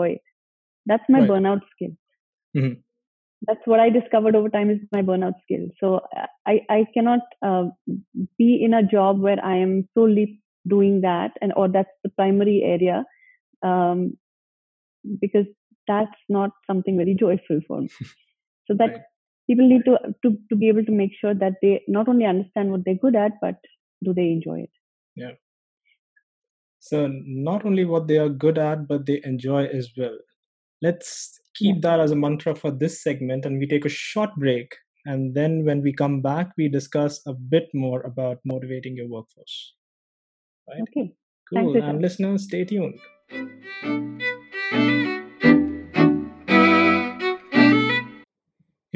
[0.64, 1.30] That's my Right.
[1.30, 1.76] burnout skill.
[2.56, 2.84] Mhm.
[3.48, 5.68] That's what I discovered over time is my burnout skill.
[5.80, 7.66] So uh, I, I cannot uh,
[8.38, 12.62] be in a job where I am solely doing that and or that's the primary
[12.64, 13.06] area
[13.64, 14.18] um,
[15.22, 15.46] because
[15.90, 17.90] that's not something very joyful for me.
[18.70, 19.02] So that Right.
[19.50, 22.72] people need to, to to be able to make sure that they not only understand
[22.72, 23.56] what they're good at, but
[24.04, 24.70] do they enjoy it?
[25.16, 25.32] Yeah.
[26.80, 30.18] So not only what they are good at but they enjoy as well
[30.82, 34.76] let's keep that as a mantra for this segment and we take a short break
[35.06, 39.76] and then when we come back we discuss a bit more about motivating your workforce
[40.70, 41.14] right Okay.
[41.50, 43.00] cool Thanks, and listeners stay tuned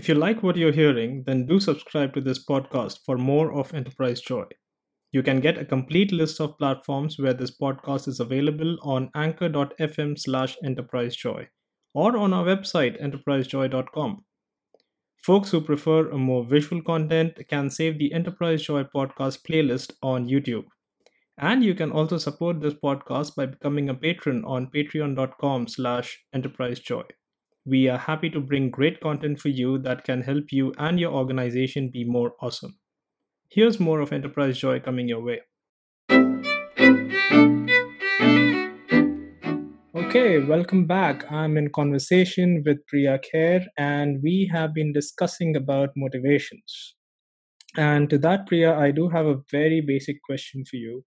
[0.04, 3.74] If you like what you're hearing, then do subscribe to this podcast for more of
[3.74, 4.44] Enterprise Joy.
[5.14, 10.20] You can get a complete list of platforms where this podcast is available on anchor.fm
[10.20, 11.48] slash enterprisejoy
[11.94, 14.26] or on our website enterprisejoy.com.
[15.24, 20.28] Folks who prefer a more visual content can save the Enterprise Joy podcast playlist on
[20.28, 20.66] YouTube.
[21.38, 27.06] And you can also support this podcast by becoming a patron on patreon.com slash enterprisejoy.
[27.66, 31.12] We are happy to bring great content for you that can help you and your
[31.14, 32.80] organization be more awesome.
[33.50, 35.42] Here's more of Enterprise Joy coming your way.
[39.96, 41.32] Okay, welcome back.
[41.32, 46.96] I'm in conversation with Priya Kher, and we have been discussing about motivations.
[47.78, 51.04] And to that, Priya, I do have a very basic question for you.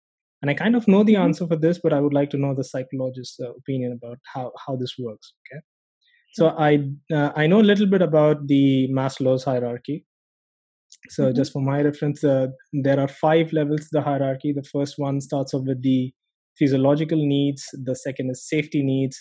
[0.42, 1.24] And I kind of know the Mhm.
[1.24, 4.52] answer for this, but I would like to know the psychologist's uh, opinion about how,
[4.66, 5.34] how this works.
[5.42, 5.62] Okay.
[6.34, 10.06] So I uh, I know a little bit about the Maslow's hierarchy.
[11.10, 11.34] So Mhm.
[11.34, 14.52] just for my reference, uh, there are five levels the hierarchy.
[14.54, 16.14] The first one starts off with the
[16.58, 17.64] physiological needs.
[17.74, 19.18] The second is safety needs.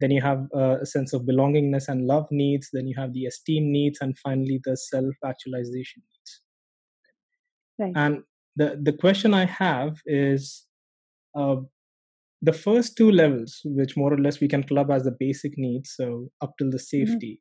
[0.00, 2.68] Then you have uh, a sense of belongingness and love needs.
[2.72, 6.40] Then you have the esteem needs, and finally the self-actualization needs.
[7.78, 7.96] Right.
[7.96, 8.22] And
[8.56, 10.66] the the question I have is,
[11.36, 11.56] uh,
[12.42, 15.94] the first two levels, which more or less we can club as the basic needs,
[15.94, 17.40] so up till the safety,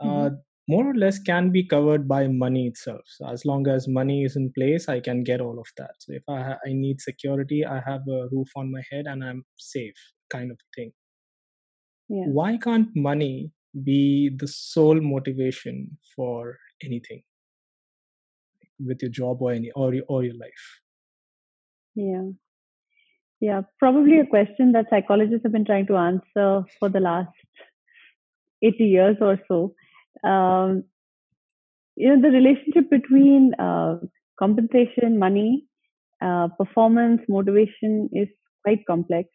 [0.00, 0.30] uh,
[0.68, 3.00] more or less can be covered by money itself.
[3.06, 5.92] So as long as money is in place, I can get all of that.
[5.98, 9.24] So if I ha- I need security, I have a roof on my head and
[9.24, 9.96] I'm safe,
[10.30, 10.92] kind of thing.
[12.08, 12.24] Yeah.
[12.26, 13.52] Why can't money
[13.84, 17.22] be the sole motivation for anything
[18.78, 20.80] with your job or any or your, or your life?
[21.94, 22.30] Yeah.
[23.40, 23.62] Yeah.
[23.78, 27.30] Probably a question that psychologists have been trying to answer for the last
[28.62, 29.74] 80 years or so.
[30.28, 30.84] Um,
[31.96, 33.98] you know, the relationship between uh,
[34.38, 35.66] compensation, money,
[36.22, 38.28] uh, performance, motivation is
[38.64, 39.28] quite complex.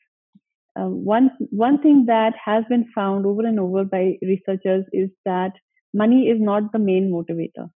[0.79, 5.53] Uh, one one thing that has been found over and over by researchers is that
[5.93, 7.69] money is not the main motivator,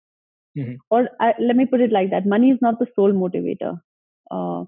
[0.58, 0.78] Mhm.
[0.92, 3.80] or uh, let me put it like that: money is not the sole motivator.
[4.32, 4.66] Uh,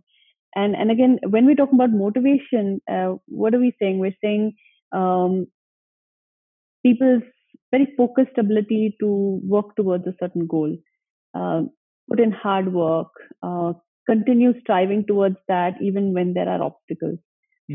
[0.55, 3.99] and and again, when we talk about motivation, uh, what are we saying?
[3.99, 4.53] We're saying
[4.91, 5.47] um,
[6.85, 7.23] people's
[7.71, 10.75] very focused ability to work towards a certain goal,
[11.35, 11.61] uh,
[12.09, 13.07] put in hard work,
[13.43, 13.73] uh,
[14.09, 17.19] continue striving towards that even when there are obstacles.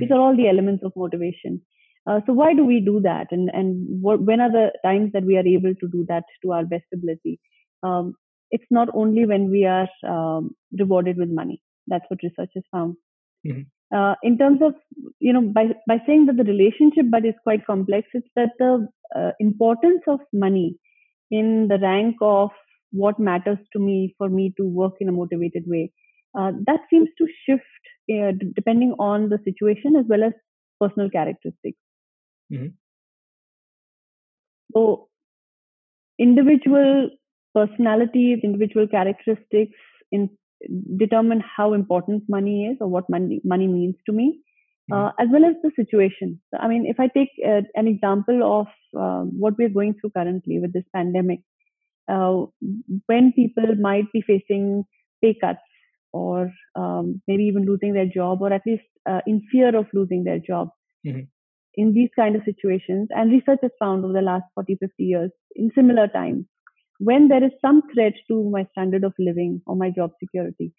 [0.00, 0.12] These Mhm.
[0.12, 1.62] are all the elements of motivation.
[2.06, 5.24] Uh, so why do we do that, and and what, when are the times that
[5.24, 7.40] we are able to do that to our best ability?
[7.82, 8.14] Um,
[8.50, 11.60] it's not only when we are um, rewarded with money.
[11.86, 12.96] That's what research has found.
[13.46, 13.66] Mhm.
[13.94, 14.74] Uh, in terms of
[15.20, 18.88] you know by by saying that the relationship but is quite complex, it's that the
[19.14, 20.76] uh, importance of money
[21.30, 22.50] in the rank of
[22.92, 25.92] what matters to me for me to work in a motivated way
[26.38, 27.62] uh, that seems to shift
[28.12, 30.32] uh, d- depending on the situation as well as
[30.80, 31.78] personal characteristics.
[32.50, 32.74] Mhm.
[34.72, 35.08] So,
[36.18, 37.10] individual
[37.54, 39.76] personalities, individual characteristics
[40.12, 40.30] in,
[40.96, 44.40] determine how important money is or what money, money means to me,
[44.92, 46.40] uh, as well as the situation.
[46.52, 48.66] So, I mean, if I take uh, an example of
[48.98, 51.40] uh, what we're going through currently with this pandemic,
[52.08, 52.46] uh,
[53.06, 54.84] when people might be facing
[55.22, 55.58] pay cuts
[56.12, 60.24] or um, maybe even losing their job or at least uh, in fear of losing
[60.24, 60.70] their job
[61.06, 61.28] Mhm.
[61.74, 65.30] in these kind of situations and research has found over the last 40 50 years
[65.54, 66.46] in similar times
[66.98, 70.72] when there is some threat to my standard of living or my job security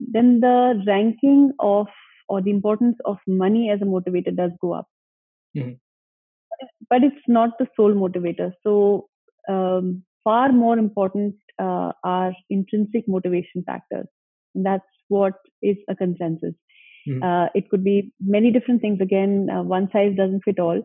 [0.00, 1.86] then the ranking of
[2.28, 4.86] or the importance of money as a motivator does go up.
[5.56, 5.78] Mhm.
[6.90, 8.52] but it's not the sole motivator.
[8.62, 9.08] So
[9.48, 14.06] um, far more important uh, are intrinsic motivation factors.
[14.54, 16.54] And that's what is a consensus.
[17.08, 17.22] Mhm.
[17.26, 19.00] uh, it could be many different things.
[19.00, 20.82] Again uh, one size doesn't fit all.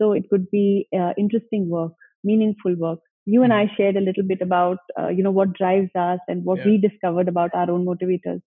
[0.00, 1.92] So it could be uh, interesting work
[2.24, 3.00] meaningful work
[3.32, 6.44] you and i shared a little bit about uh, you know what drives us and
[6.50, 6.66] what Yeah.
[6.68, 8.40] we discovered about our own motivators.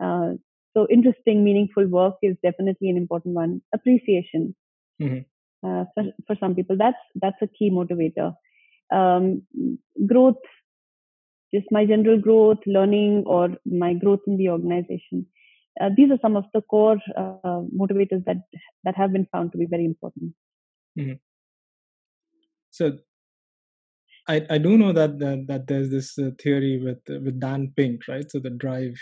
[0.00, 0.34] Uh,
[0.76, 3.60] so interesting meaningful work is definitely an important one.
[3.78, 4.54] Appreciation.
[5.02, 5.24] Mhm.
[5.68, 8.28] uh, for, for some people that's that's a key motivator.
[8.98, 9.24] Um,
[10.12, 10.48] growth
[11.54, 15.26] just my general growth learning or my growth in the organization.
[15.80, 18.42] Uh, these are some of the core uh, motivators that
[18.84, 20.34] that have been found to be very important.
[22.70, 22.98] So
[24.28, 27.72] I, I do know that, that that there's this uh, theory with uh, with Dan
[27.76, 28.30] Pink, right?
[28.30, 28.94] So the drive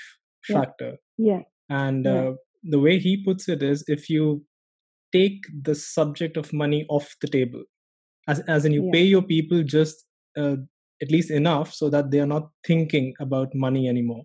[0.49, 0.57] Yeah.
[0.57, 2.29] factor, yeah and Yeah.
[2.29, 4.45] uh, the way he puts it is, if you
[5.13, 7.65] take the subject of money off the table,
[8.29, 8.93] as as in you Yeah.
[8.93, 10.05] pay your people just
[10.37, 10.57] uh,
[11.03, 14.25] at least enough so that they are not thinking about money anymore,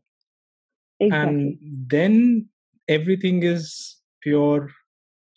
[1.00, 2.48] exactly and then
[2.88, 4.70] everything is pure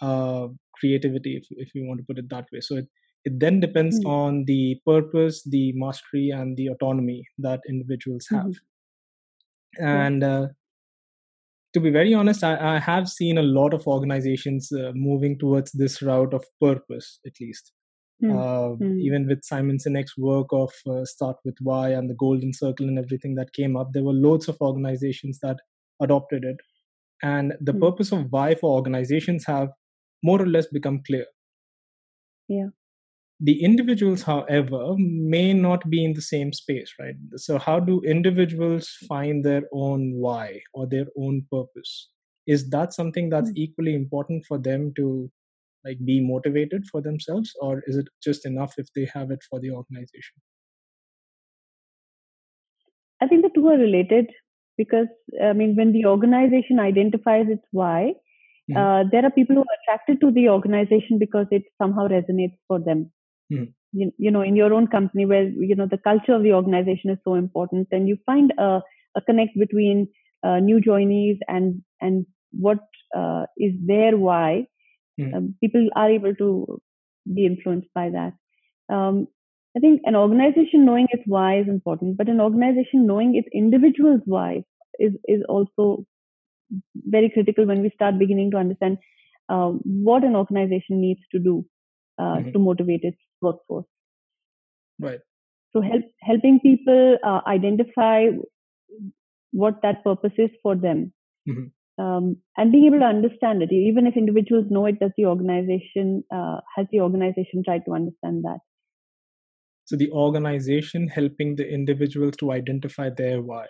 [0.01, 0.49] uh,
[0.79, 2.61] creativity, if if you want to put it that way.
[2.61, 2.89] So it
[3.25, 4.05] it then depends Hmm.
[4.05, 8.53] on the purpose, the mastery, and the autonomy that individuals have.
[9.79, 10.49] And uh,
[11.73, 15.73] to be very honest, I, I have seen a lot of organizations uh, moving towards
[15.73, 17.73] this route of purpose, at least.
[18.21, 18.31] Hmm.
[18.31, 19.01] Uh, Hmm.
[19.01, 22.99] Even with Simon Sinek's work of uh, Start with Why and the Golden Circle and
[22.99, 25.59] everything that came up, there were loads of organizations that
[26.01, 26.57] adopted it.
[27.23, 27.81] And the Hmm.
[27.81, 29.71] purpose of why for organizations have
[30.23, 31.27] more or less become clear.
[32.49, 32.69] Yeah.
[33.41, 37.15] The individuals, however, may not be in the same space, right?
[37.37, 42.11] So, how do individuals find their own why or their own purpose?
[42.47, 43.57] Is that something that's Hmm.
[43.57, 45.31] equally important for them to
[45.85, 49.61] like be motivated for themselves, or is it just enough if they have it for
[49.61, 50.41] the organization?
[53.21, 54.31] I think the two are related
[54.77, 55.07] because
[55.43, 58.15] I mean, when the organization identifies its why,
[58.69, 58.85] Mhm.
[58.85, 62.81] uh, there are people who are attracted to the organization because it somehow resonates for
[62.81, 63.13] them.
[63.53, 63.73] Mhm.
[63.93, 67.11] You, you know, in your own company, where you know the culture of the organization
[67.11, 68.81] is so important, and you find a,
[69.17, 70.09] a connect between
[70.43, 72.79] uh, new joinees and and what
[73.17, 74.67] uh, is their why.
[75.21, 75.35] Mhm.
[75.35, 76.81] Um, people are able to
[77.35, 78.33] be influenced by that.
[78.89, 79.29] Um,
[79.77, 84.23] I think an organization knowing its why is important, but an organization knowing its individual's
[84.27, 84.65] why
[84.99, 86.05] is is also
[86.95, 88.99] very critical when we start beginning to understand
[89.49, 89.71] uh,
[90.07, 91.65] what an organization needs to do
[92.19, 92.53] uh, Mhm.
[92.53, 93.87] to motivate its workforce.
[94.99, 95.21] Right.
[95.73, 98.27] So help helping people uh, identify
[99.53, 101.13] what that purpose is for them.
[101.49, 101.71] Mhm.
[101.99, 106.25] Um, and being able to understand it, even if individuals know it, does the organization
[106.33, 108.59] uh, has the organization tried to understand that?
[109.85, 113.67] So the organization helping the individuals to identify their why.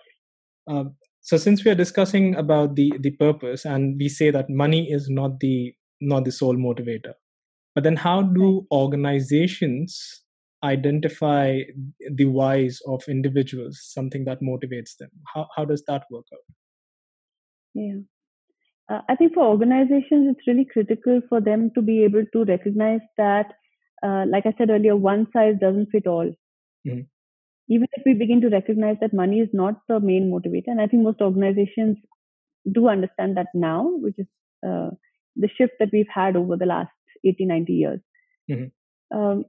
[0.67, 4.89] Um, so since we are discussing about the the purpose, and we say that money
[4.91, 7.13] is not the not the sole motivator,
[7.75, 10.23] but then how do organizations
[10.63, 11.61] identify
[12.13, 15.09] the whys of individuals, something that motivates them?
[15.33, 16.45] How how does that work out?
[17.75, 17.97] Yeah.
[18.89, 23.01] Uh, I think for organizations, it's really critical for them to be able to recognize
[23.17, 23.53] that,
[24.03, 26.31] uh, like I said earlier, one size doesn't fit all.
[26.87, 27.07] Mhm.
[27.67, 30.87] Even if we begin to recognize that money is not the main motivator, and I
[30.87, 31.97] think most organizations
[32.71, 34.27] do understand that now, which is
[34.67, 34.91] uh,
[35.35, 36.94] the shift that we've had over the last
[37.25, 38.01] 80, 90 years.
[38.47, 38.71] Mhm.
[39.11, 39.45] Um,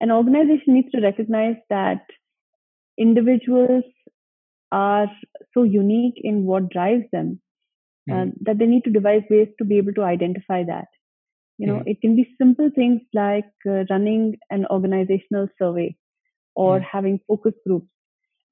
[0.00, 2.04] an organization needs to recognize that
[2.98, 3.84] individuals
[4.72, 5.06] are
[5.54, 7.40] so unique in what drives them
[8.10, 8.32] uh, Mhm.
[8.42, 10.86] that they need to devise ways to be able to identify that.
[11.58, 11.86] You know, Mhm.
[11.86, 15.96] it can be simple things like uh, running an organizational survey
[16.54, 16.80] or Mhm.
[16.80, 17.88] having focus groups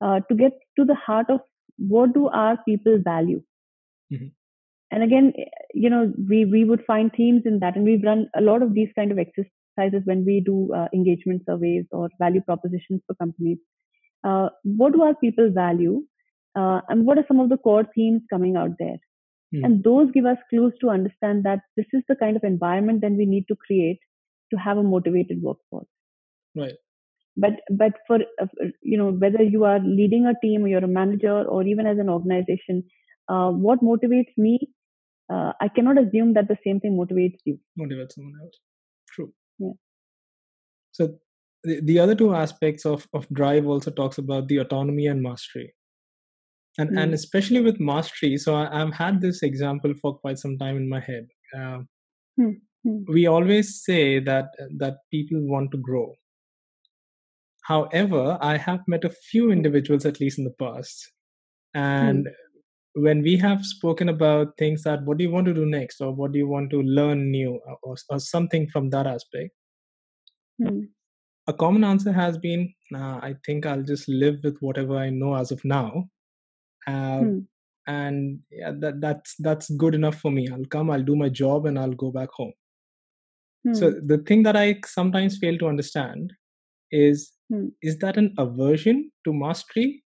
[0.01, 1.41] uh, to get to the heart of
[1.79, 3.43] what do our people value?
[4.11, 4.31] Mhm.
[4.91, 5.33] And again,
[5.75, 8.75] you know, we we would find themes in that, and we've run a lot of
[8.75, 13.59] these kind of exercises when we do uh, engagement surveys or value propositions for companies.
[14.25, 16.03] Uh, what do our people value,
[16.57, 18.99] uh, and what are some of the core themes coming out there?
[19.53, 19.65] Hmm.
[19.65, 23.13] And those give us clues to understand that this is the kind of environment that
[23.13, 24.01] we need to create
[24.53, 25.87] to have a motivated workforce
[26.57, 26.75] Right.
[27.37, 28.47] but but for uh,
[28.83, 31.99] you know whether you are leading a team or you're a manager or even as
[31.99, 32.85] an organization
[33.29, 34.59] uh, what motivates me
[35.35, 38.57] uh, i cannot assume that the same thing motivates you Motivate someone else.
[39.15, 39.33] True.
[39.59, 39.73] Yeah.
[40.93, 41.19] So
[41.65, 45.75] the, the other two aspects of, of drive also talks about the autonomy and mastery.
[46.79, 47.15] And and Hmm.
[47.15, 51.01] especially with mastery, so I, I've had this example for quite some time in my
[51.01, 51.27] head.
[51.59, 51.79] Uh,
[52.37, 52.53] Hmm.
[52.85, 53.01] Hmm.
[53.15, 54.47] we always say that
[54.83, 56.07] that people want to grow.
[57.71, 61.13] However, I have met a few individuals, at least in the past,
[61.75, 62.29] and
[63.01, 66.13] when we have spoken about things that what do you want to do next, or
[66.13, 69.53] what do you want to learn new, or, or something from that aspect,
[70.59, 70.81] Hmm.
[71.47, 75.35] a common answer has been, nah, I think I'll just live with whatever I know
[75.35, 76.09] as of now.
[76.87, 77.39] Uh, Hmm.
[77.87, 80.49] and yeah, that that's that's good enough for me.
[80.49, 82.53] I'll come, I'll do my job, and I'll go back home.
[83.75, 84.07] So Hmm.
[84.07, 86.33] the thing that I sometimes fail to understand
[86.91, 87.33] is
[87.83, 90.05] is that an aversion to mastery,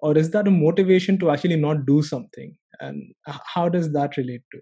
[0.00, 2.56] or is that a motivation to actually not do something?
[2.80, 4.60] And how does that relate to?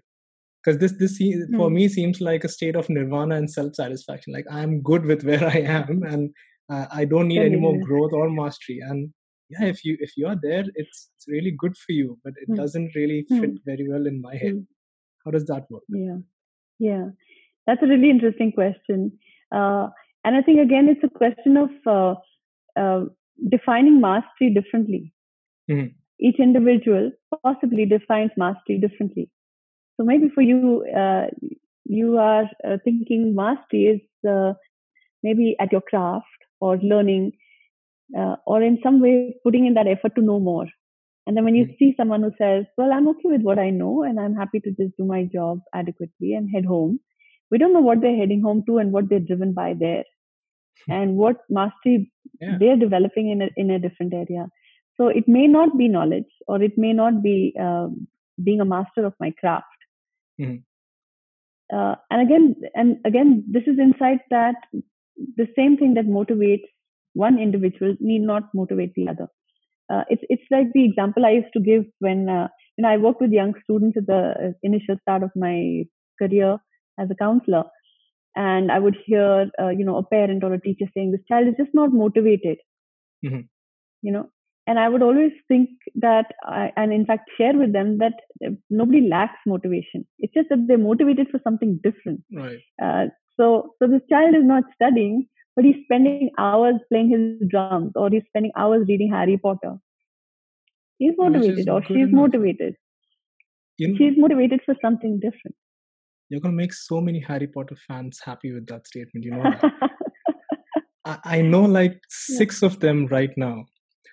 [0.63, 1.17] Because this this
[1.55, 1.73] for Hmm.
[1.73, 4.33] me seems like a state of nirvana and self satisfaction.
[4.33, 6.31] Like I'm good with where I am, and
[6.69, 8.79] uh, I don't need any more growth or mastery.
[8.79, 9.13] And
[9.49, 12.47] yeah, if you if you are there, it's it's really good for you, but it
[12.47, 12.55] Hmm.
[12.55, 13.39] doesn't really Hmm.
[13.41, 14.57] fit very well in my head.
[15.23, 15.83] How does that work?
[15.89, 16.17] Yeah,
[16.79, 17.05] yeah,
[17.67, 19.11] that's a really interesting question,
[19.51, 19.89] uh,
[20.23, 22.15] and I think again it's a question of uh,
[22.79, 23.05] uh,
[23.49, 25.13] defining mastery differently.
[25.67, 25.95] Mhm.
[26.19, 27.11] Each individual
[27.43, 29.29] possibly defines mastery differently.
[29.97, 31.27] So maybe for you, uh,
[31.85, 34.53] you are uh, thinking mastery is uh,
[35.23, 36.25] maybe at your craft
[36.61, 37.33] or learning,
[38.17, 40.67] uh, or in some way putting in that effort to know more.
[41.27, 41.77] And then when you Mm.
[41.79, 44.71] see someone who says, Well, I'm okay with what I know and I'm happy to
[44.71, 46.99] just do my job adequately and head home,
[47.51, 50.03] we don't know what they're heading home to and what they're driven by there
[50.89, 52.11] and what mastery
[52.41, 52.57] Yeah.
[52.59, 54.47] they're developing in a, in a different area.
[54.97, 58.07] So it may not be knowledge or it may not be um,
[58.43, 59.67] being a master of my craft.
[60.39, 60.63] Mhm.
[61.73, 64.55] Uh, and again, and again, this is insight that
[65.37, 66.65] the same thing that motivates
[67.13, 69.27] one individual need not motivate the other.
[69.89, 72.97] Uh, it's it's like the example I used to give when uh, you know I
[72.97, 75.83] worked with young students at the uh, initial start of my
[76.21, 76.57] career
[76.99, 77.63] as a counselor,
[78.35, 81.47] and I would hear uh, you know a parent or a teacher saying this child
[81.47, 82.57] is just not motivated,
[83.23, 83.47] Mhm.
[84.01, 84.29] you know,
[84.67, 88.13] and I would always think that I, and in fact share with them that
[88.69, 90.05] nobody lacks motivation.
[90.19, 92.21] It's just that they're motivated for something different.
[92.33, 92.59] Right.
[92.81, 93.05] Uh,
[93.39, 98.09] so so this child is not studying, but he's spending hours playing his drums or
[98.09, 99.75] he's spending hours reading Harry Potter.
[100.97, 102.11] He's motivated or she's enough.
[102.11, 102.75] motivated.
[103.77, 105.55] You know, She's motivated for something different.
[106.29, 109.25] you're gonna make so many Harry Potter fans happy with that statement.
[109.25, 109.53] You know.
[111.05, 113.65] I, I know like six of them right now.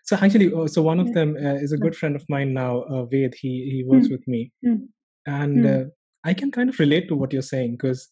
[0.04, 2.82] So actually, uh, so one of them uh, is a good friend of mine now,
[2.82, 3.34] uh, Ved.
[3.40, 4.12] He he works Hmm.
[4.14, 4.76] with me, Hmm.
[5.26, 5.66] and Hmm.
[5.74, 5.84] uh,
[6.24, 8.08] I can kind of relate to what you're saying because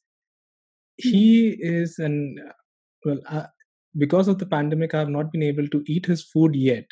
[1.03, 1.11] Hmm.
[1.11, 2.17] he is an
[3.05, 3.47] well uh,
[3.99, 6.87] because of the pandemic, I have not been able to eat his food yet.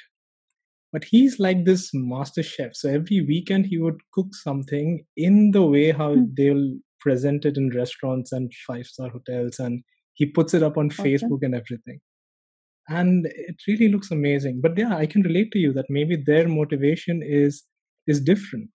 [0.93, 2.75] But he's like this master chef.
[2.75, 6.25] So every weekend he would cook something in the way how Hmm.
[6.35, 6.69] they'll
[7.01, 9.83] present it in restaurants and five star hotels, and
[10.15, 10.91] he puts it up on.
[10.91, 12.01] Facebook and everything
[12.89, 16.49] and it really looks amazing but yeah i can relate to you that maybe their
[16.49, 17.65] motivation is
[18.07, 18.71] is different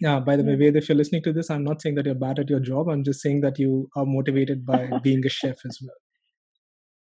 [0.00, 0.58] yeah by the way Yeah.
[0.70, 2.88] Ved, if you're listening to this i'm not saying that you're bad at your job
[2.88, 6.00] i'm just saying that you are motivated by being a chef as well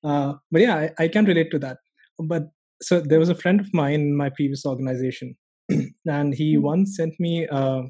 [0.05, 1.79] uh, but yeah I, I can relate to that
[2.19, 2.49] but
[2.83, 5.37] so there was a friend of mine in my previous organization
[6.07, 6.63] and he Hmm.
[6.63, 7.83] once sent me uh,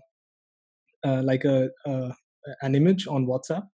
[1.05, 1.71] uh, like a
[2.63, 3.65] an image on whatsapp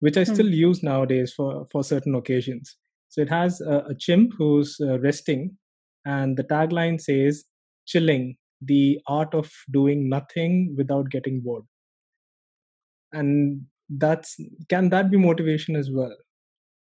[0.00, 0.32] which i Hmm.
[0.34, 2.76] still use nowadays for for certain occasions
[3.16, 5.56] so it has a, a chimp who's uh, resting,
[6.04, 7.44] and the tagline says,
[7.86, 11.64] chilling, the art of doing nothing without getting bored.
[13.12, 14.36] And that's
[14.68, 16.14] can that be motivation as well?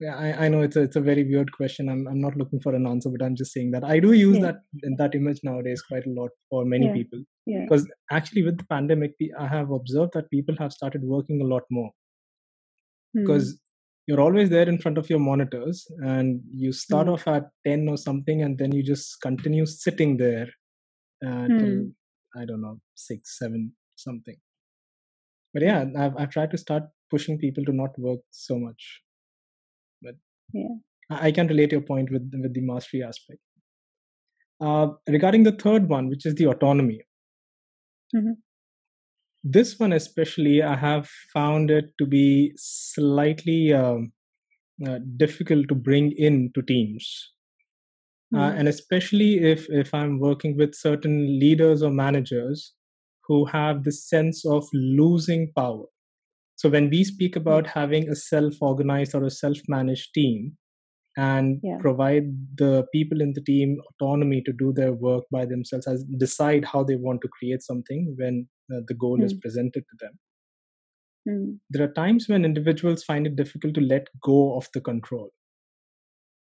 [0.01, 1.89] Yeah, I, I know it's a, it's a very weird question.
[1.89, 4.39] I'm, I'm not looking for an answer, but I'm just saying that I do use
[4.39, 4.53] Yeah.
[4.53, 6.93] that that image nowadays quite a lot for many Yeah.
[6.95, 7.23] people.
[7.47, 7.62] Yeah.
[7.62, 11.62] Because actually, with the pandemic, I have observed that people have started working a lot
[11.71, 11.91] more
[13.14, 13.21] Hmm.
[13.23, 13.59] because
[14.09, 17.15] you're always there in front of your monitors and you start Hmm.
[17.15, 20.49] off at 10 or something and then you just continue sitting there
[21.25, 21.59] Hmm.
[21.61, 21.77] till
[22.41, 23.63] I don't know six, seven,
[23.97, 24.39] something.
[25.55, 29.03] But yeah, I've I've tried to start pushing people to not work so much.
[30.03, 30.17] But
[30.53, 30.75] Yeah.
[31.11, 33.41] I, can relate your point with with the mastery aspect.
[34.61, 37.01] Uh, regarding the third one, which is the autonomy,
[38.15, 38.43] Mhm.
[39.45, 44.12] This one especially, I have found it to be slightly um,
[44.86, 47.32] uh, difficult to bring in to teams.
[48.36, 48.59] Uh, Hmm.
[48.59, 52.74] and especially if if i'm working with certain leaders or managers
[53.26, 55.86] who have this sense of losing power
[56.57, 60.57] so when we speak about having a self-organized or a self-managed team
[61.16, 61.78] and Yeah.
[61.78, 66.64] provide the people in the team autonomy to do their work by themselves as decide
[66.66, 69.39] how they want to create something when uh, the goal is Hmm.
[69.45, 70.19] presented to them
[71.25, 71.59] Hmm.
[71.71, 75.31] there are times when individuals find it difficult to let go of the control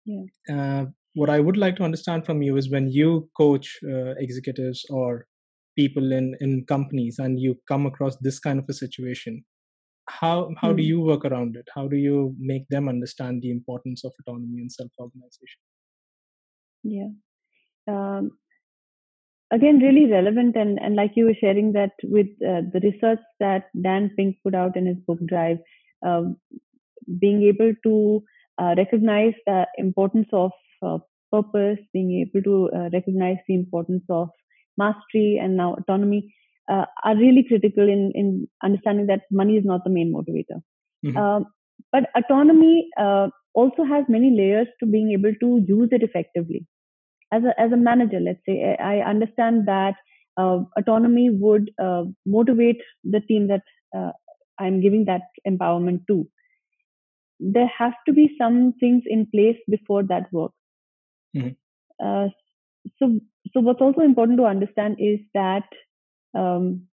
[0.05, 0.25] Yeah.
[0.49, 4.85] uh, what I would like to understand from you is when you coach uh, executives
[4.89, 5.27] or
[5.77, 9.43] people in, in companies and you come across this kind of a situation,
[10.09, 10.91] how how do Hmm.
[10.91, 11.67] you work around it?
[11.75, 15.61] How do you make them understand the importance of autonomy and self-organization?
[16.83, 17.09] Yeah.
[17.87, 18.39] Um,
[19.51, 23.65] again, really relevant, and and like you were sharing that with uh, the research that
[23.81, 25.57] Dan Pink put out in his book Drive,
[26.05, 26.37] um,
[27.19, 28.23] being able to
[28.61, 30.97] uh, recognize the importance of uh,
[31.31, 34.29] purpose, being able to uh, recognize the importance of
[34.77, 36.33] mastery and now autonomy
[36.69, 40.61] uh, are really critical in in understanding that money is not the main motivator.
[41.05, 41.17] Mhm.
[41.17, 41.45] Um,
[41.91, 46.65] but autonomy uh, also has many layers to being able to use it effectively.
[47.31, 49.95] As a as a manager, let's say, I understand that
[50.37, 53.63] uh, autonomy would uh, motivate the team that
[53.95, 54.11] uh,
[54.59, 56.27] I'm giving that empowerment to.
[57.41, 60.55] There have to be some things in place before that works.
[61.35, 61.55] Mhm.
[61.99, 62.29] Uh,
[62.99, 63.19] so
[63.53, 65.65] so what's also important to understand is that
[66.35, 66.87] um,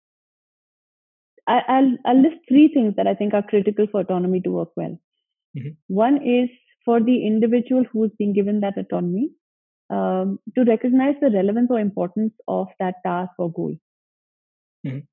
[1.47, 4.71] I, I'll, I'll list three things that I think are critical for autonomy to work
[4.77, 4.99] well.
[5.57, 5.77] Mhm.
[5.89, 6.51] One is
[6.85, 9.31] for the individual who's been given that autonomy
[9.95, 13.75] um, to recognize the relevance or importance of that task or goal.
[14.87, 15.07] Mhm.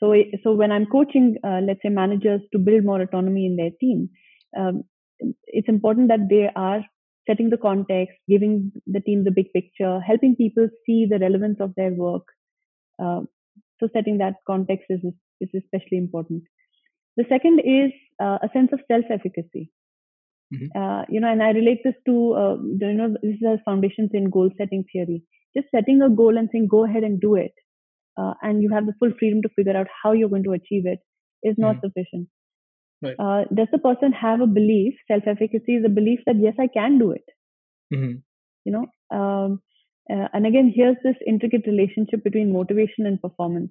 [0.00, 3.70] So, so when I'm coaching, uh, let's say managers to build more autonomy in their
[3.80, 4.10] team,
[4.56, 4.84] um,
[5.46, 6.84] it's important that they are
[7.28, 11.74] setting the context, giving the team the big picture, helping people see the relevance of
[11.76, 12.26] their work.
[13.02, 13.22] Uh,
[13.80, 15.00] so setting that context is,
[15.40, 16.42] is especially important.
[17.16, 19.70] The second is uh, a sense of self-efficacy.
[20.50, 20.72] Mhm.
[20.74, 24.30] Uh, you know, and I relate this to uh, you know this is foundations in
[24.30, 25.22] goal setting theory.
[25.56, 27.52] Just setting a goal and saying go ahead and do it,
[28.18, 30.86] uh, and you have the full freedom to figure out how you're going to achieve
[30.86, 31.00] it
[31.42, 31.84] is not Mhm.
[31.84, 32.28] sufficient.
[33.02, 33.18] Right.
[33.18, 34.94] Uh, does the person have a belief?
[35.08, 37.24] Self-efficacy is a belief that yes, I can do it
[37.90, 38.22] Mhm.
[38.64, 38.86] you know
[39.18, 39.60] um,
[40.12, 43.70] uh, and again here's this intricate relationship between motivation and performance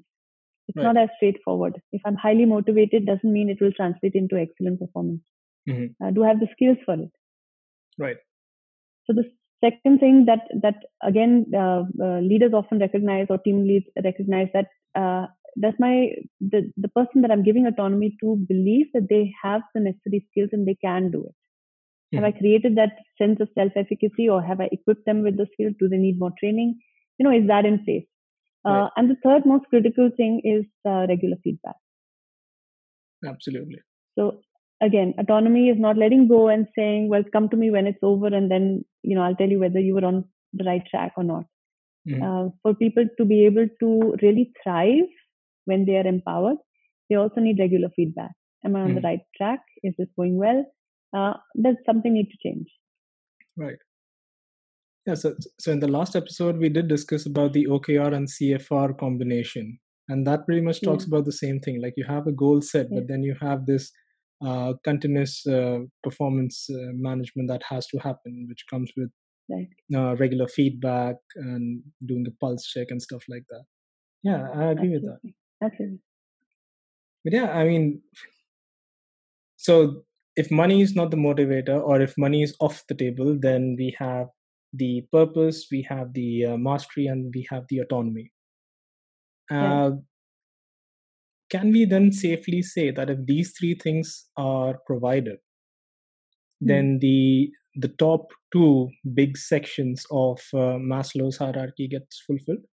[0.67, 0.83] it's Right.
[0.83, 5.21] not as straightforward if i'm highly motivated doesn't mean it will translate into excellent performance
[5.65, 5.95] Mhm.
[6.03, 7.11] uh, do i have the skills for it
[7.97, 8.17] Right.
[9.05, 9.25] so the
[9.63, 10.77] second thing that that
[11.09, 14.67] again uh, uh, leaders often recognize or team leads recognize that
[15.01, 15.25] uh,
[15.61, 16.09] does my
[16.53, 20.49] the, the person that i'm giving autonomy to believe that they have the necessary skills
[20.53, 21.35] and they can do it
[22.15, 25.47] have I created that sense of self efficacy or have I equipped them with the
[25.53, 25.73] skills?
[25.79, 26.79] Do they need more training?
[27.17, 28.05] You know, is that in place?
[28.65, 28.91] Uh, Right.
[28.97, 31.75] and the third most critical thing is uh, regular feedback.
[33.25, 33.83] Absolutely.
[34.17, 34.41] So
[34.81, 38.27] again, autonomy is not letting go and saying, well, come to me when it's over
[38.27, 41.23] and then, you know, I'll tell you whether you were on the right track or
[41.23, 41.45] not.
[42.07, 42.21] Mhm.
[42.21, 45.09] Uh, for people to be able to really thrive
[45.65, 46.57] when they are empowered,
[47.09, 48.31] they also need regular feedback.
[48.63, 49.03] Am I on the Mhm.
[49.05, 49.61] right track?
[49.83, 50.65] Is this going well?
[51.13, 52.67] Uh, does something need to change?
[53.55, 53.77] Right.
[55.07, 55.15] Yeah.
[55.15, 59.79] So, so in the last episode, we did discuss about the OKR and CFR combination,
[60.09, 61.09] and that pretty much talks Yeah.
[61.09, 61.81] about the same thing.
[61.81, 62.99] Like you have a goal set, Yeah.
[62.99, 63.91] but then you have this
[64.41, 69.09] uh, continuous uh, performance uh, management that has to happen, which comes with
[69.47, 69.69] Right.
[69.95, 73.63] uh, regular feedback and doing a pulse check and stuff like that.
[74.23, 75.19] Yeah, I agree with that.
[75.19, 75.35] Absolutely.
[75.63, 75.99] Absolutely.
[77.23, 78.01] But yeah, I mean,
[79.57, 80.03] so
[80.35, 83.95] if money is not the motivator or if money is off the table, then we
[83.99, 84.27] have
[84.73, 88.31] the purpose, we have the uh, mastery, and we have the autonomy.
[89.59, 89.85] Right.
[91.49, 95.39] Can we then safely say that if these three things are provided,
[96.61, 96.67] Hmm.
[96.67, 102.65] then the the top two big sections of uh, Maslow's hierarchy gets fulfilled?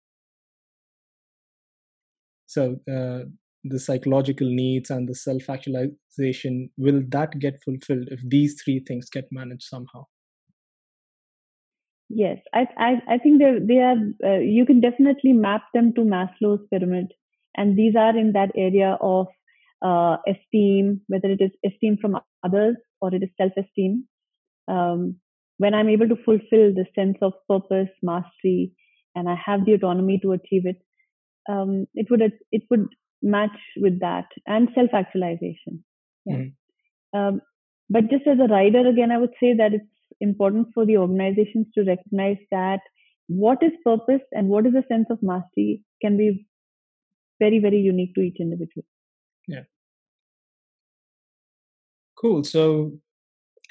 [2.47, 3.25] So uh,
[3.65, 9.09] the psychological needs and the self actualization will that get fulfilled if these three things
[9.11, 10.07] get managed somehow?
[12.09, 13.97] Yes, I I, I think they they are.
[14.25, 17.13] Uh, you can definitely map them to Maslow's pyramid,
[17.57, 19.27] and these are in that area of
[19.85, 24.05] uh, esteem, whether it is esteem from others or it is self-esteem.
[24.69, 25.17] Um,
[25.59, 28.73] when I'm able to fulfill the sense of purpose, mastery,
[29.15, 30.81] and I have the autonomy to achieve it,
[31.49, 32.87] um, it would it would
[33.23, 35.85] match with that and self-actualization.
[36.25, 36.37] Yeah.
[36.37, 37.19] Mm-hmm.
[37.19, 37.41] Um,
[37.91, 39.85] but just as a rider, again, I would say that it's
[40.21, 42.81] important for the organizations to recognize that
[43.29, 46.47] what is purpose and what is a sense of mastery can be
[47.43, 48.85] very, very unique to each individual.
[49.49, 49.65] Yeah.
[52.21, 52.45] Cool.
[52.45, 52.93] So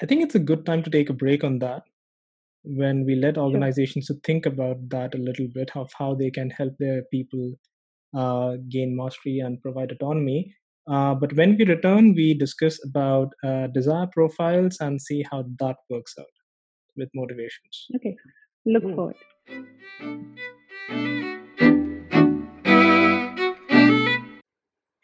[0.02, 1.82] I think it's a good time to take a break on that
[2.64, 4.16] when we let organizations sure.
[4.16, 7.54] to think about that a little bit of how they can help their people
[8.16, 10.54] uh, gain mastery and provide autonomy.
[10.88, 15.76] Uh, but when we return, we discuss about uh, desire profiles and see how that
[15.88, 16.26] works out
[16.96, 17.86] with motivations.
[17.96, 18.16] Okay,
[18.66, 18.94] look cool.
[18.96, 19.16] forward.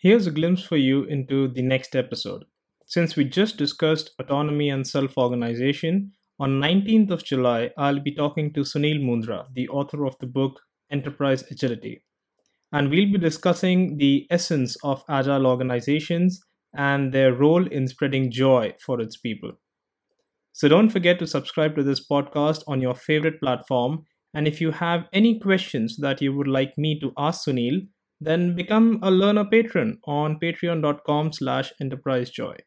[0.01, 2.45] Here's a glimpse for you into the next episode.
[2.87, 8.53] Since we just discussed autonomy and self organization, on 19th of July, I'll be talking
[8.53, 12.05] to Sunil Mundra, the author of the book Enterprise Agility.
[12.71, 16.41] And we'll be discussing the essence of agile organizations
[16.73, 19.55] and their role in spreading joy for its people.
[20.53, 24.05] So don't forget to subscribe to this podcast on your favorite platform.
[24.33, 27.89] And if you have any questions that you would like me to ask Sunil,
[28.21, 32.59] then become a learner patron on patreon.com slash enterprisejoy.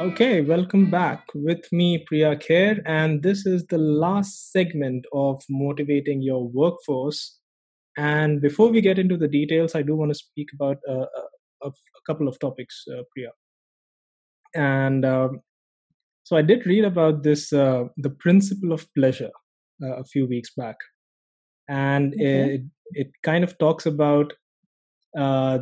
[0.00, 6.22] Okay, welcome back with me, Priya Kher, and this is the last segment of motivating
[6.22, 7.38] your workforce.
[7.96, 11.06] And before we get into the details, I do want to speak about uh,
[11.62, 11.72] a, a
[12.06, 13.30] couple of topics, uh, Priya.
[14.54, 15.40] And um,
[16.22, 19.30] so I did read about this, uh, the principle of pleasure,
[19.82, 20.76] uh, a few weeks back,
[21.68, 22.54] and okay.
[22.54, 22.62] it
[22.92, 24.32] it kind of talks about
[25.16, 25.58] uh,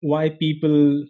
[0.00, 1.04] why people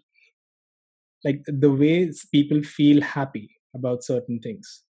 [1.25, 4.85] like the ways people feel happy about certain things.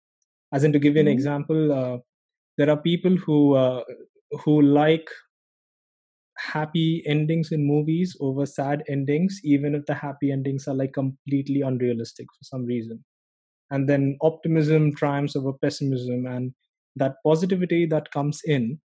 [0.53, 1.13] As in, to give you an mm-hmm.
[1.13, 1.99] example, uh,
[2.57, 3.85] there are people who uh,
[4.45, 5.09] who like
[6.39, 11.61] happy endings in movies over sad endings, even if the happy endings are like completely
[11.63, 13.05] unrealistic for some reason.
[13.71, 16.55] And then optimism triumphs over pessimism, and
[16.97, 18.81] that positivity that comes in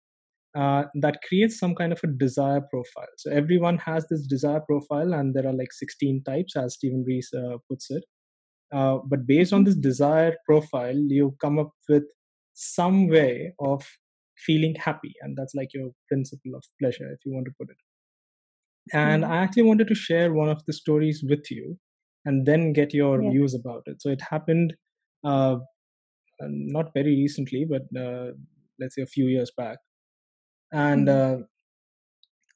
[0.56, 3.12] uh, that creates some kind of a desire profile.
[3.18, 7.32] So everyone has this desire profile, and there are like 16 types, as Steven Reiss
[7.32, 8.04] uh, puts it.
[8.72, 12.04] Uh, but based on this desire profile, you come up with
[12.54, 13.86] some way of
[14.46, 17.76] feeling happy and that's like your principle of pleasure if you want to put it
[18.92, 19.32] and mm-hmm.
[19.32, 21.78] i actually wanted to share one of the stories with you
[22.24, 23.30] and then get your yeah.
[23.30, 24.74] views about it so it happened
[25.24, 25.56] uh,
[26.48, 28.30] not very recently but uh,
[28.78, 29.78] let's say a few years back
[30.72, 31.42] and mm-hmm.
[31.42, 31.44] uh,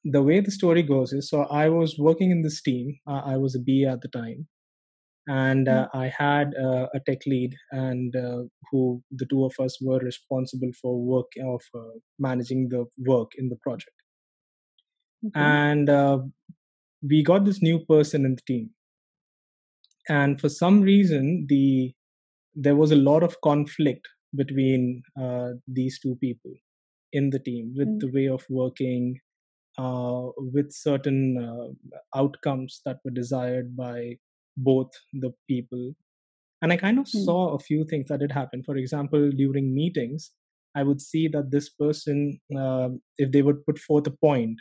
[0.05, 3.37] the way the story goes is so i was working in this team uh, i
[3.37, 4.47] was a ba at the time
[5.27, 5.97] and uh, mm-hmm.
[5.97, 10.71] I had uh, a tech lead, and uh, who the two of us were responsible
[10.79, 13.91] for work of uh, managing the work in the project.
[15.27, 15.39] Okay.
[15.39, 16.19] And uh,
[17.01, 18.69] we got this new person in the team,
[20.07, 21.93] and for some reason, the
[22.55, 26.51] there was a lot of conflict between uh, these two people
[27.13, 27.99] in the team with mm-hmm.
[27.99, 29.19] the way of working.
[30.55, 31.23] with certain
[32.19, 33.97] outcomes that were desired by
[34.57, 35.93] both the people.
[36.61, 37.23] And I kind of mm.
[37.25, 38.63] saw a few things that did happen.
[38.63, 40.31] For example, during meetings,
[40.75, 44.59] I would see that this person, uh, if they would put forth a point,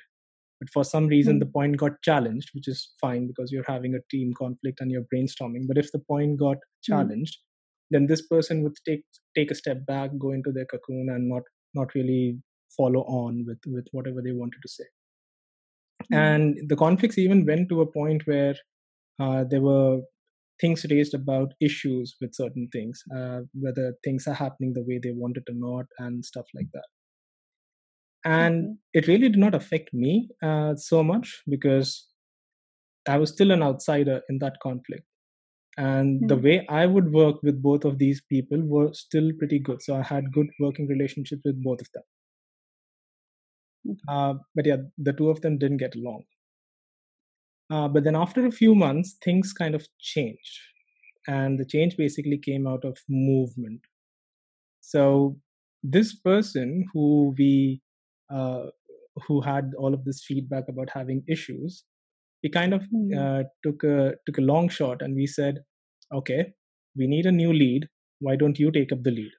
[0.61, 1.40] but for some reason mm.
[1.40, 5.07] the point got challenged, which is fine because you're having a team conflict and you're
[5.12, 5.66] brainstorming.
[5.66, 6.92] But if the point got hmm.
[6.92, 7.42] challenged, mm.
[7.95, 9.05] Then this person would take
[9.36, 11.42] take a step back, go into their cocoon, and not
[11.74, 12.38] not really
[12.76, 14.84] follow on with with whatever they wanted to say.
[16.09, 16.14] Hmm.
[16.14, 18.57] And the conflicts even went to a point where
[19.20, 20.01] uh, there were
[20.61, 25.12] things raised about issues with certain things, uh, whether things are happening the way they
[25.12, 26.90] wanted or not, and stuff like that.
[28.24, 28.99] And mm-hmm.
[28.99, 32.07] it really did not affect me uh, so much because
[33.09, 35.05] I was still an outsider in that conflict.
[35.77, 36.27] And mm-hmm.
[36.29, 39.83] the way I would work with both of these people were still pretty good.
[39.83, 42.03] So I had good working relationships with both of them.
[43.89, 44.09] Mm-hmm.
[44.09, 46.25] Uh, but yeah, the two of them didn't get along.
[47.70, 50.61] Uh, but then after a few months, things kind of changed.
[51.27, 53.81] And the change basically came out of movement.
[54.81, 55.39] So
[55.83, 57.81] this person who we
[58.33, 58.66] uh,
[59.27, 61.85] who had all of this feedback about having issues,
[62.45, 63.18] we kind of mm-hmm.
[63.18, 65.59] uh, took a took a long shot and we said,
[66.12, 66.53] okay,
[66.97, 67.88] we need a new lead.
[68.20, 69.32] Why don't you take up the lead?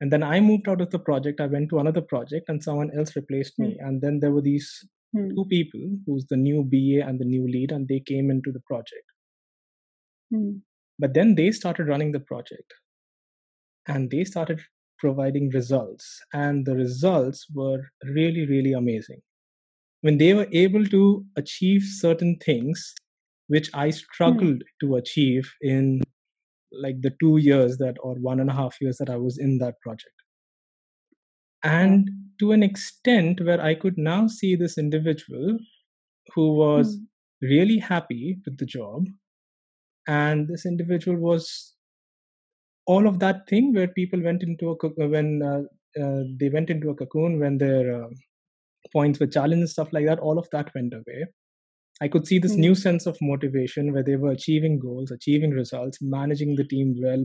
[0.00, 1.40] And then I moved out of the project.
[1.40, 3.76] I went to another project and someone else replaced me.
[3.80, 4.70] And then there were these
[5.14, 5.30] Hmm.
[5.34, 8.60] two people who's the new BA and the new lead, and they came into the
[8.60, 9.06] project.
[10.30, 10.58] Hmm.
[10.98, 12.74] But then they started running the project
[13.86, 14.60] and they started
[14.98, 16.20] providing results.
[16.32, 19.20] And the results were really, really amazing.
[20.00, 22.94] When they were able to achieve certain things
[23.48, 26.02] which I struggled to achieve in
[26.72, 29.58] like the two years that or one and a half years that I was in
[29.58, 30.14] that project.
[31.62, 35.58] And to an extent where I could now see this individual
[36.34, 37.04] who was Hmm.
[37.40, 39.06] really happy with the job.
[40.08, 41.76] And this individual was
[42.86, 44.76] all of that thing where people went into a
[45.08, 45.62] when uh,
[46.00, 48.08] uh, they went into a cocoon when their uh,
[48.92, 51.26] points were challenged and stuff like that all of that went away
[52.00, 52.60] i could see this Hmm.
[52.66, 57.24] new sense of motivation where they were achieving goals achieving results managing the team well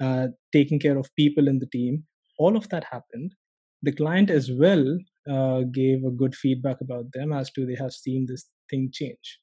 [0.00, 2.04] uh, taking care of people in the team
[2.38, 3.34] all of that happened
[3.82, 4.84] the client as well
[5.30, 9.40] uh, gave a good feedback about them as to they have seen this thing change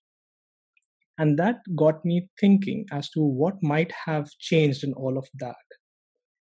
[1.18, 5.56] and that got me thinking as to what might have changed in all of that.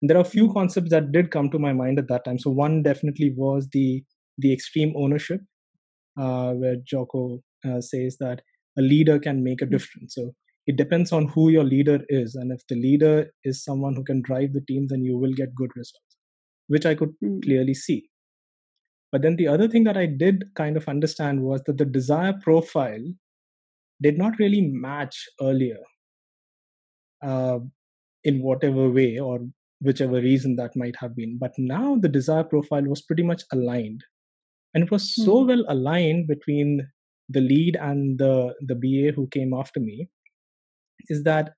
[0.03, 2.38] And there are a few concepts that did come to my mind at that time.
[2.38, 4.05] So one definitely was the
[4.39, 5.41] the extreme ownership,
[6.18, 8.43] uh, where Jocko uh, says that
[8.78, 10.14] a leader can make a difference.
[10.14, 10.34] So
[10.66, 14.22] it depends on who your leader is, and if the leader is someone who can
[14.22, 16.16] drive the team, then you will get good results,
[16.68, 17.41] which I could Hmm.
[17.41, 18.09] clearly see.
[19.11, 22.34] But then the other thing that I did kind of understand was that the desire
[22.43, 23.03] profile
[24.03, 25.78] did not really match earlier
[27.22, 27.59] uh,
[28.24, 29.41] in whatever way or
[29.80, 31.39] whichever reason that might have been.
[31.39, 34.05] But now the desire profile was pretty much aligned.
[34.78, 35.46] And it was so Hmm.
[35.46, 36.88] well aligned between
[37.28, 40.08] the lead and the, the BA who came after me
[41.08, 41.54] is that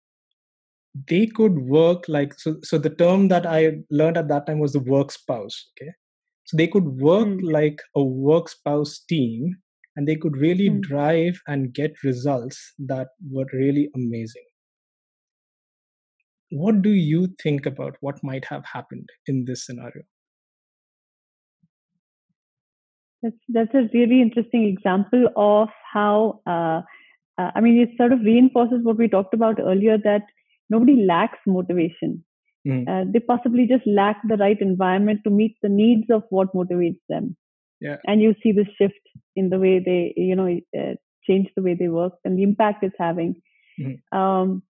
[1.08, 4.72] they could work like so so the term that i learned at that time was
[4.72, 5.90] the work spouse okay
[6.46, 7.38] so they could work Hmm.
[7.42, 9.56] like a work spouse team
[9.96, 10.80] and they could really Hmm.
[10.80, 14.48] drive and get results that were really amazing
[16.50, 20.02] what do you think about what might have happened in this scenario
[23.22, 26.80] That's that's a really interesting example of how uh,
[27.38, 30.22] uh, I mean it sort of reinforces what we talked about earlier that
[30.70, 32.24] nobody lacks motivation.
[32.66, 32.88] Mhm.
[32.88, 37.00] Uh, they possibly just lack the right environment to meet the needs of what motivates
[37.08, 37.36] them.
[37.80, 37.96] Yeah.
[38.06, 39.00] And you see this shift
[39.36, 40.48] in the way they you know
[40.78, 40.94] uh,
[41.26, 43.36] change the way they work and the impact it's having.
[43.78, 44.00] Mhm.
[44.12, 44.62] Um,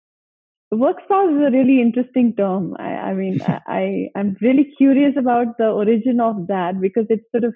[0.71, 2.77] work spouse is a really interesting term.
[2.79, 7.31] I, I mean, I, I I'm really curious about the origin of that because it's
[7.31, 7.55] sort of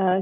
[0.00, 0.20] uh,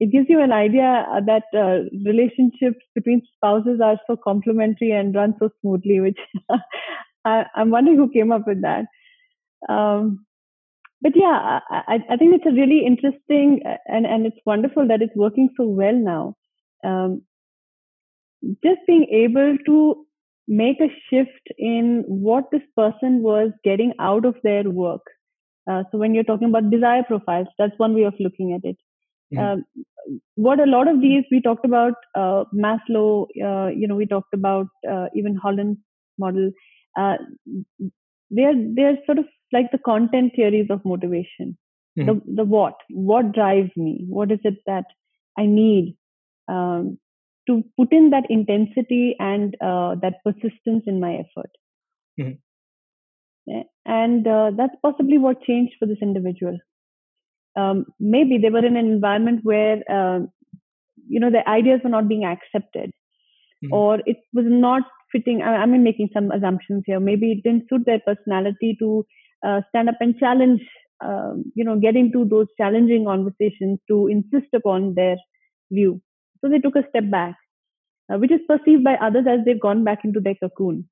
[0.00, 5.14] it gives you an idea uh, that uh, relationships between spouses are so complementary and
[5.14, 6.18] run so smoothly, which
[7.24, 8.86] I, I'm wondering who came up with that.
[9.68, 10.24] Um,
[11.02, 14.88] but yeah, I, I, I think it's a really interesting uh, and, and it's wonderful
[14.88, 16.34] that it's working so well now.
[16.82, 17.22] Um,
[18.64, 20.06] just being able to
[20.48, 25.02] make a shift in what this person was getting out of their work.
[25.70, 28.76] Uh, so when you're talking about desire profiles, that's one way of looking at it.
[29.38, 29.64] Um,
[30.34, 34.34] what a lot of these we talked about uh, Maslow, uh, you know, we talked
[34.34, 35.78] about uh, even Holland's
[36.18, 36.50] model.
[36.98, 37.16] Uh,
[38.30, 41.56] they're they're sort of like the content theories of motivation.
[42.06, 44.04] The the what, what drives me?
[44.08, 44.84] What is it that
[45.38, 45.96] I need
[46.48, 46.98] um,
[47.48, 51.50] to put in that intensity and uh, that persistence in my effort?
[53.46, 56.58] Yeah, And uh, that's possibly what changed for this individual.
[57.56, 60.20] Um, maybe they were in an environment where uh,
[61.08, 62.92] you know the ideas were not being accepted,
[63.64, 63.72] Mhm.
[63.72, 64.82] or it was not
[65.12, 65.42] fitting.
[65.42, 67.00] I, I'm making some assumptions here.
[67.00, 69.06] Maybe it didn't suit their personality to
[69.44, 70.62] uh, stand up and challenge.
[71.04, 75.16] Um, you know, get into those challenging conversations to insist upon their
[75.72, 76.00] view.
[76.40, 77.36] So they took a step back,
[78.12, 80.88] uh, which is perceived by others as they've gone back into their cocoon.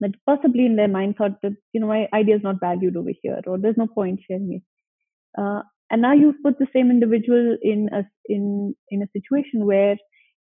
[0.00, 3.10] That possibly in their mind thought that you know my idea is not valued over
[3.22, 4.62] here, or there's no point sharing it.
[5.36, 9.96] Uh, and now you've put the same individual in a in in a situation where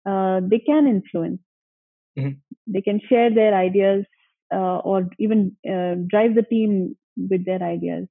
[0.06, 1.40] uh, they can influence,
[2.16, 2.40] Mhm.
[2.66, 4.04] they can share their ideas,
[4.54, 8.08] uh, or even uh, drive the team with their ideas.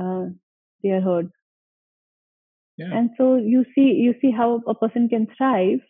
[0.00, 0.26] Uh,
[0.82, 1.30] they are heard.
[2.76, 2.92] Yeah.
[2.92, 5.80] And so you see you see how a person can thrive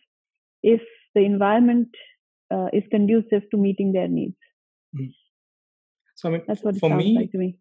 [0.63, 0.81] if
[1.15, 1.89] the environment
[2.53, 4.37] uh, is conducive to meeting their needs.
[6.15, 7.57] So i mean that's what it for sounds me like to me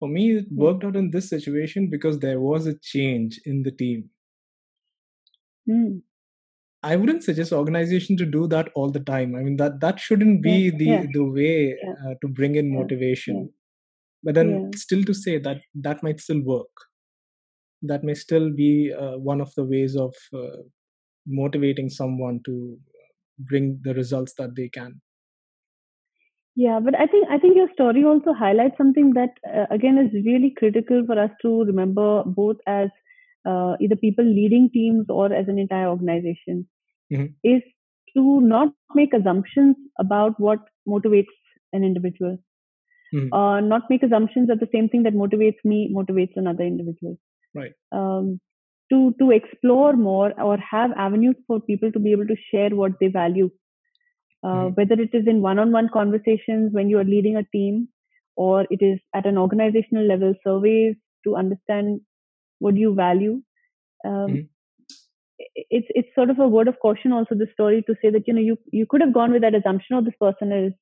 [0.00, 3.72] for me it worked out in this situation because there was a change in the
[3.72, 4.10] team
[5.66, 5.98] Hmm.
[6.82, 9.36] I wouldn't suggest organization to do that all the time.
[9.36, 12.54] I mean that that shouldn't be Yeah, the yeah, the way yeah, uh, to bring
[12.56, 13.50] in motivation.
[14.22, 16.68] But then still to say that that might still work.
[17.82, 20.62] That may still be uh, one of the ways of uh,
[21.26, 22.78] motivating someone to
[23.38, 25.00] bring the results that they can.
[26.60, 30.12] Yeah, but I think I think your story also highlights something that uh, again is
[30.26, 32.90] really critical for us to remember both as
[33.46, 36.66] uh, either people leading teams or as an entire organization
[37.12, 37.34] Mhm.
[37.44, 37.62] is
[38.16, 41.38] to not make assumptions about what motivates
[41.72, 42.38] an individual.
[43.14, 43.32] Mhm.
[43.40, 47.18] Uh, not make assumptions that the same thing that motivates me motivates another individual.
[47.54, 47.74] Right.
[47.92, 48.40] Um,
[48.92, 53.00] to to explore more or have avenues for people to be able to share what
[53.00, 53.50] they value
[54.44, 54.76] Mhm.
[54.76, 57.88] whether it is in one-on-one conversations when you are leading a team
[58.36, 62.00] or it is at an organizational level surveys to understand
[62.58, 63.42] what you value
[64.04, 64.48] um, Mhm.
[65.78, 68.34] it's it's sort of a word of caution also the story to say that you
[68.34, 70.72] know you you could have gone with that assumption of this person is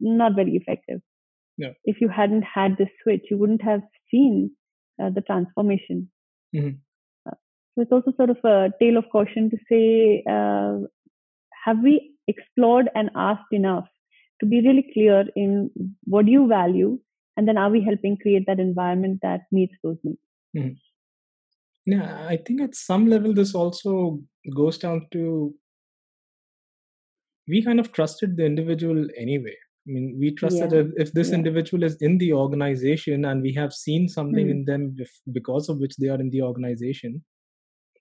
[0.00, 1.00] not very effective
[1.56, 1.72] Yeah.
[1.84, 4.50] if you hadn't had this switch you wouldn't have seen
[5.02, 6.10] uh, the transformation
[6.54, 6.78] Mhm.
[7.26, 7.34] Uh,
[7.74, 10.78] so it's also sort of a tale of caution to say uh,
[11.64, 13.88] have we explored and asked enough
[14.40, 15.70] to be really clear in
[16.04, 16.98] what do you value
[17.36, 20.20] and then are we helping create that environment that meets those needs
[20.56, 20.76] Mhm.
[21.86, 24.20] Yeah, I think at some level this also
[24.54, 25.54] goes down to
[27.48, 29.56] we kind of trusted the individual anyway.
[29.86, 30.80] I mean, we trusted Yeah.
[30.80, 31.36] if, if this Yeah.
[31.36, 34.50] individual is in the organization and we have seen something Hmm.
[34.50, 34.96] in them
[35.32, 37.24] because of which they are in the organization,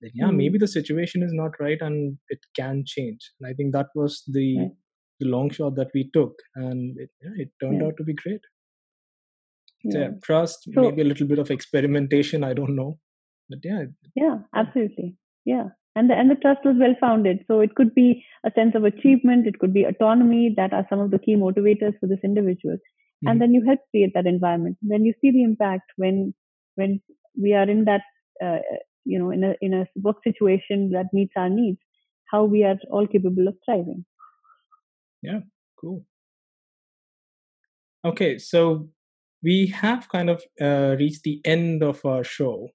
[0.01, 0.37] then yeah, Hmm.
[0.37, 3.31] maybe the situation is not right and it can change.
[3.39, 4.71] And I think that was the Right.
[5.19, 7.87] the long shot that we took, and it, yeah, it turned Yeah.
[7.87, 8.41] out to be great.
[9.89, 12.43] So, yeah trust, So- maybe a little bit of experimentation.
[12.43, 12.99] I don't know,
[13.49, 13.83] but yeah,
[14.15, 18.07] yeah absolutely yeah and the and the trust was well founded so it could be
[18.45, 21.97] a sense of achievement it could be autonomy that are some of the key motivators
[21.99, 23.29] for this individual Mhm.
[23.31, 26.19] and then you help create that environment then you see the impact when
[26.81, 26.99] when
[27.45, 28.01] we are in that
[28.47, 28.59] uh,
[29.07, 31.79] you know in a in a work situation that meets our needs
[32.31, 34.03] how we are all capable of thriving
[35.21, 35.39] yeah
[35.79, 36.03] Cool.
[38.03, 38.89] Okay, so
[39.43, 42.69] we have kind of uh, reached the end of our show.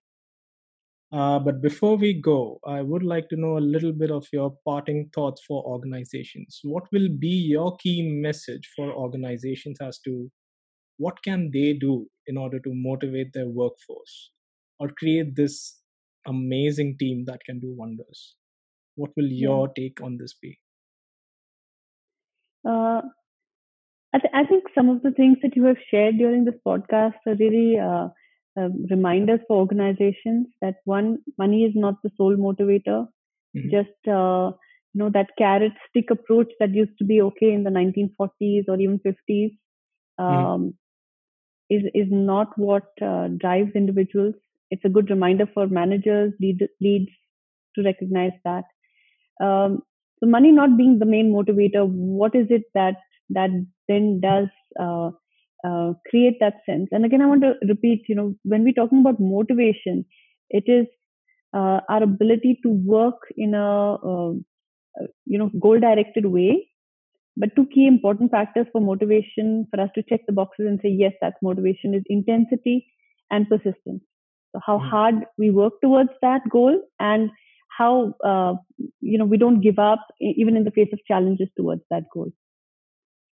[1.13, 4.57] Uh, but before we go, I would like to know a little bit of your
[4.65, 6.61] parting thoughts for organizations.
[6.63, 10.31] What will be your key message for organizations as to
[10.97, 14.31] what can they do in order to motivate their workforce
[14.79, 15.82] or create this
[16.27, 18.35] amazing team that can do wonders?
[18.97, 19.67] What will Yeah.
[19.67, 20.59] your take on this be?
[22.65, 23.03] Uh,
[24.15, 27.15] I, th- I think some of the things that you have shared during this podcast
[27.27, 28.09] are really uh,
[28.57, 33.07] um, reminders for organizations that one, money is not the sole motivator.
[33.55, 33.73] Mhm.
[33.73, 34.53] Just uh,
[34.95, 38.79] you know that carrot stick approach that used to be okay in the 1940s or
[38.81, 39.53] even 50s
[40.19, 40.75] um,
[41.71, 44.35] is is not what uh, drives individuals.
[44.73, 47.13] It's a good reminder for managers, lead, leads
[47.77, 48.65] to recognize that.
[49.43, 49.83] Um,
[50.21, 52.97] so money not being the main motivator, what is it that
[53.31, 53.51] that
[53.89, 54.49] then does
[54.81, 55.11] uh,
[55.67, 56.89] uh, create that sense?
[56.93, 60.05] And again, I want to repeat, you know, when we're talking about motivation,
[60.51, 60.87] it is
[61.55, 64.33] uh, our ability to work in a uh,
[65.27, 66.69] you know goal directed way.
[67.37, 70.91] But two key important factors for motivation for us to check the boxes and say
[70.91, 72.87] yes, that's motivation is intensity
[73.31, 74.03] and persistence.
[74.53, 74.91] So how Mhm.
[74.91, 77.31] hard we work towards that goal and
[77.79, 78.55] how uh,
[79.01, 82.31] you know we don't give up even in the face of challenges towards that goal.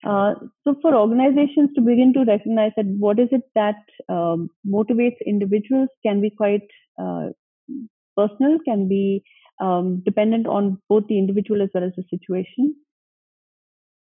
[0.05, 3.77] Uh, so for organizations to begin to recognize that what is it that
[4.09, 6.63] um, motivates individuals can be quite
[7.01, 7.29] uh,
[8.17, 9.23] personal, can be
[9.61, 12.75] um, dependent on both the individual as well as the situation.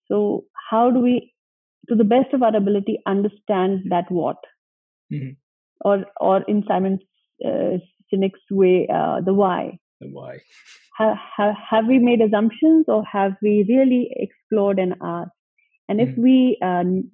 [0.07, 1.35] So how do we,
[1.89, 4.39] to the best of our ability, understand that what,
[5.11, 5.37] Mhm.
[5.81, 6.99] Or or in Simon
[7.45, 7.79] uh,
[8.13, 9.79] Sinek's way, uh, the why?
[10.01, 10.41] And why?
[10.99, 15.31] have, have, have we made assumptions or have we really explored and asked?
[15.89, 16.23] And if Mhm.
[16.23, 17.11] we um,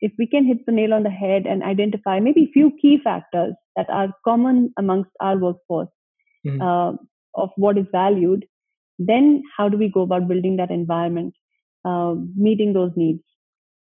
[0.00, 2.98] if we can hit the nail on the head and identify maybe a few key
[3.02, 5.88] factors that are common amongst our workforce
[6.44, 6.60] Mhm.
[6.60, 6.92] uh,
[7.34, 8.46] of what is valued,
[8.98, 11.34] then how do we go about building that environment,
[11.84, 12.14] uh,
[12.48, 13.22] meeting those needs,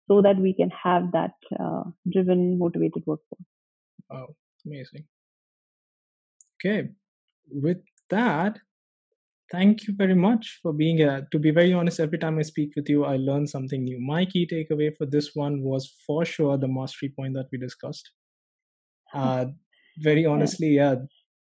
[0.08, 3.48] so that we can have that uh, driven, motivated workforce.
[4.10, 4.36] Wow,
[4.66, 5.06] amazing.
[6.56, 6.90] Okay,
[7.50, 7.78] with
[8.10, 8.60] that,
[9.52, 11.28] thank you very much for being here.
[11.32, 14.00] To be very honest, every time I speak with you, I learn something new.
[14.00, 18.12] My key takeaway for this one was for sure the mastery point that we discussed.
[19.14, 19.46] Uh,
[20.00, 20.96] very honestly, yeah,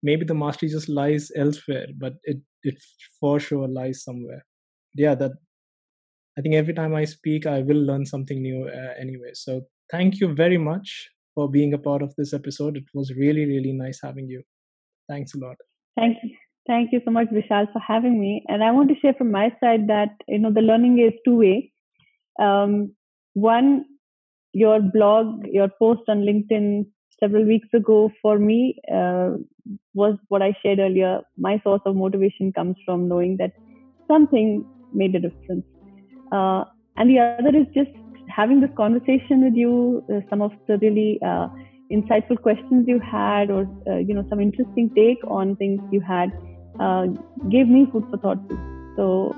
[0.03, 2.78] maybe the mastery just lies elsewhere, but it it
[3.20, 4.45] for sure lies somewhere.
[4.93, 5.32] Yeah, that
[6.38, 9.32] I think every time I speak, I will learn something new uh, anyway.
[9.34, 12.78] So thank you very much for being a part of this episode.
[12.78, 14.44] It was really, really nice having you.
[15.10, 15.58] Thanks a lot.
[15.98, 16.36] Thank you.
[16.68, 18.44] Thank you so much, Vishal, for having me.
[18.48, 21.38] And I want to share from my side that you know the learning is two
[21.38, 21.72] way.
[22.40, 22.96] Um,
[23.34, 23.86] one,
[24.54, 26.86] your blog, your post on LinkedIn
[27.20, 29.32] several weeks ago for me uh,
[29.94, 31.22] was what I shared earlier.
[31.38, 33.54] My source of motivation comes from knowing that
[34.08, 35.66] something made a difference.
[36.32, 36.66] Uh,
[36.98, 37.92] and the other is just
[38.36, 41.48] having this conversation with you, uh, some of the really uh,
[41.92, 46.32] insightful questions you had, or uh, you know, some interesting take on things you had,
[46.80, 47.06] uh,
[47.50, 48.60] gave me food for thought too.
[48.96, 49.36] So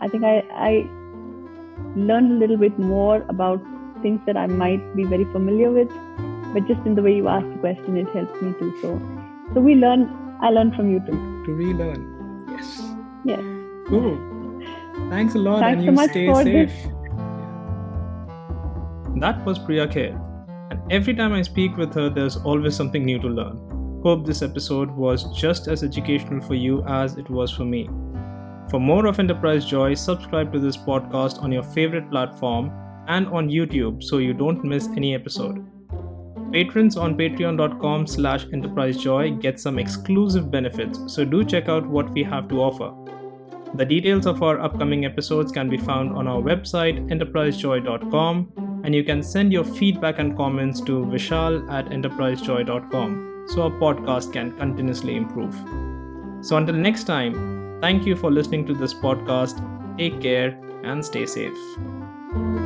[0.00, 0.70] I think I, I
[1.96, 3.60] learned a little bit more about
[4.02, 5.88] things that I might be very familiar with,
[6.52, 8.72] but just in the way you asked the question, it helps me too.
[8.82, 9.00] So,
[9.54, 10.08] so we learn.
[10.42, 11.44] I learn from you too.
[11.46, 12.46] To relearn.
[12.50, 12.82] Yes.
[13.24, 13.40] Yes.
[13.88, 14.18] Cool.
[15.08, 16.68] Thanks a lot, Thanks and so you much stay for safe.
[16.68, 16.95] this.
[19.18, 20.12] That was Priya Kher.
[20.70, 24.00] And every time I speak with her, there's always something new to learn.
[24.02, 27.88] Hope this episode was just as educational for you as it was for me.
[28.70, 32.70] For more of Enterprise Joy, subscribe to this podcast on your favorite platform
[33.08, 35.64] and on YouTube so you don't miss any episode.
[36.52, 42.22] Patrons on patreon.com slash enterprisejoy get some exclusive benefits, so do check out what we
[42.22, 42.92] have to offer.
[43.76, 49.02] The details of our upcoming episodes can be found on our website, enterprisejoy.com, and you
[49.02, 55.16] can send your feedback and comments to vishal at enterprisejoy.com so our podcast can continuously
[55.16, 55.54] improve.
[56.40, 59.60] So until next time, thank you for listening to this podcast.
[59.98, 62.65] Take care and stay safe.